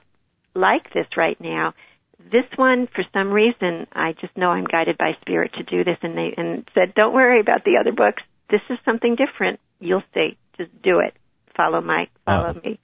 like 0.55 0.93
this 0.93 1.07
right 1.17 1.41
now, 1.41 1.75
this 2.19 2.45
one, 2.57 2.89
for 2.95 3.05
some 3.13 3.31
reason, 3.31 3.87
I 3.93 4.13
just 4.21 4.37
know 4.37 4.51
I'm 4.51 4.65
guided 4.65 4.99
by 4.99 5.13
spirit 5.21 5.53
to 5.55 5.63
do 5.63 5.85
this, 5.85 5.99
and 6.03 6.17
they 6.17 6.35
and 6.37 6.69
said, 6.75 6.95
"Don't 6.95 7.15
worry 7.15 7.41
about 7.41 7.65
the 7.65 7.77
other 7.79 7.93
books. 7.93 8.23
This 8.51 8.61
is 8.71 8.79
something 8.85 9.17
different. 9.17 9.61
You'll 9.81 10.03
see. 10.15 10.37
Just 10.57 10.71
do 10.83 10.99
it. 11.01 11.15
Follow 11.57 11.81
my, 11.81 12.09
follow 12.25 12.55
oh. 12.57 12.69
me." 12.69 12.79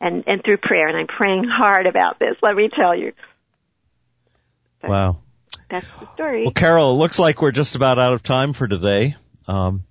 And 0.00 0.24
and 0.26 0.42
through 0.44 0.58
prayer, 0.58 0.88
and 0.88 0.96
I'm 0.96 1.06
praying 1.06 1.44
hard 1.44 1.86
about 1.86 2.18
this. 2.18 2.36
Let 2.42 2.54
me 2.54 2.68
tell 2.74 2.96
you. 2.96 3.12
But 4.80 4.90
wow. 4.90 5.16
That's 5.70 5.86
the 5.98 6.12
story. 6.14 6.42
Well, 6.44 6.52
Carol, 6.52 6.92
it 6.92 6.98
looks 6.98 7.18
like 7.18 7.40
we're 7.40 7.52
just 7.52 7.74
about 7.74 7.98
out 7.98 8.12
of 8.12 8.22
time 8.22 8.52
for 8.52 8.68
today. 8.68 9.16
Um, 9.48 9.84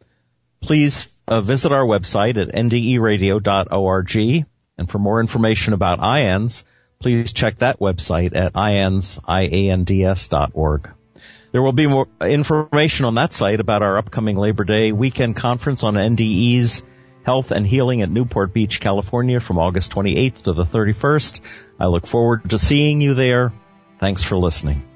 please 0.62 1.08
uh, 1.28 1.42
visit 1.42 1.72
our 1.72 1.86
website 1.86 2.38
at 2.38 2.54
nderadio.org 2.54 4.46
And 4.78 4.90
for 4.90 5.00
more 5.00 5.22
information 5.22 5.74
about 5.74 6.00
IANDS, 6.00 6.66
please 7.04 7.34
check 7.34 7.60
that 7.60 7.80
website 7.80 8.36
at 8.36 8.54
iands, 8.54 9.20
I-A-N-D-S.org. 9.28 10.90
There 11.52 11.62
will 11.62 11.74
be 11.74 11.86
more 11.86 12.08
information 12.22 13.06
on 13.06 13.16
that 13.16 13.34
site 13.34 13.60
about 13.60 13.84
our 13.84 13.98
upcoming 13.98 14.38
Labor 14.38 14.64
Day 14.64 14.92
weekend 14.92 15.36
conference 15.36 15.84
on 15.84 15.96
NDE's 15.96 16.82
Health 17.24 17.52
and 17.52 17.68
Healing 17.68 18.02
at 18.02 18.10
Newport 18.10 18.54
Beach, 18.54 18.80
California 18.80 19.40
from 19.40 19.60
August 19.60 19.92
28th 19.92 20.44
to 20.44 20.54
the 20.54 20.64
31st. 20.64 21.42
I 21.80 21.88
look 21.88 22.08
forward 22.08 22.50
to 22.50 22.58
seeing 22.58 23.02
you 23.02 23.14
there. 23.14 23.54
Thanks 24.00 24.24
for 24.24 24.38
listening. 24.38 24.93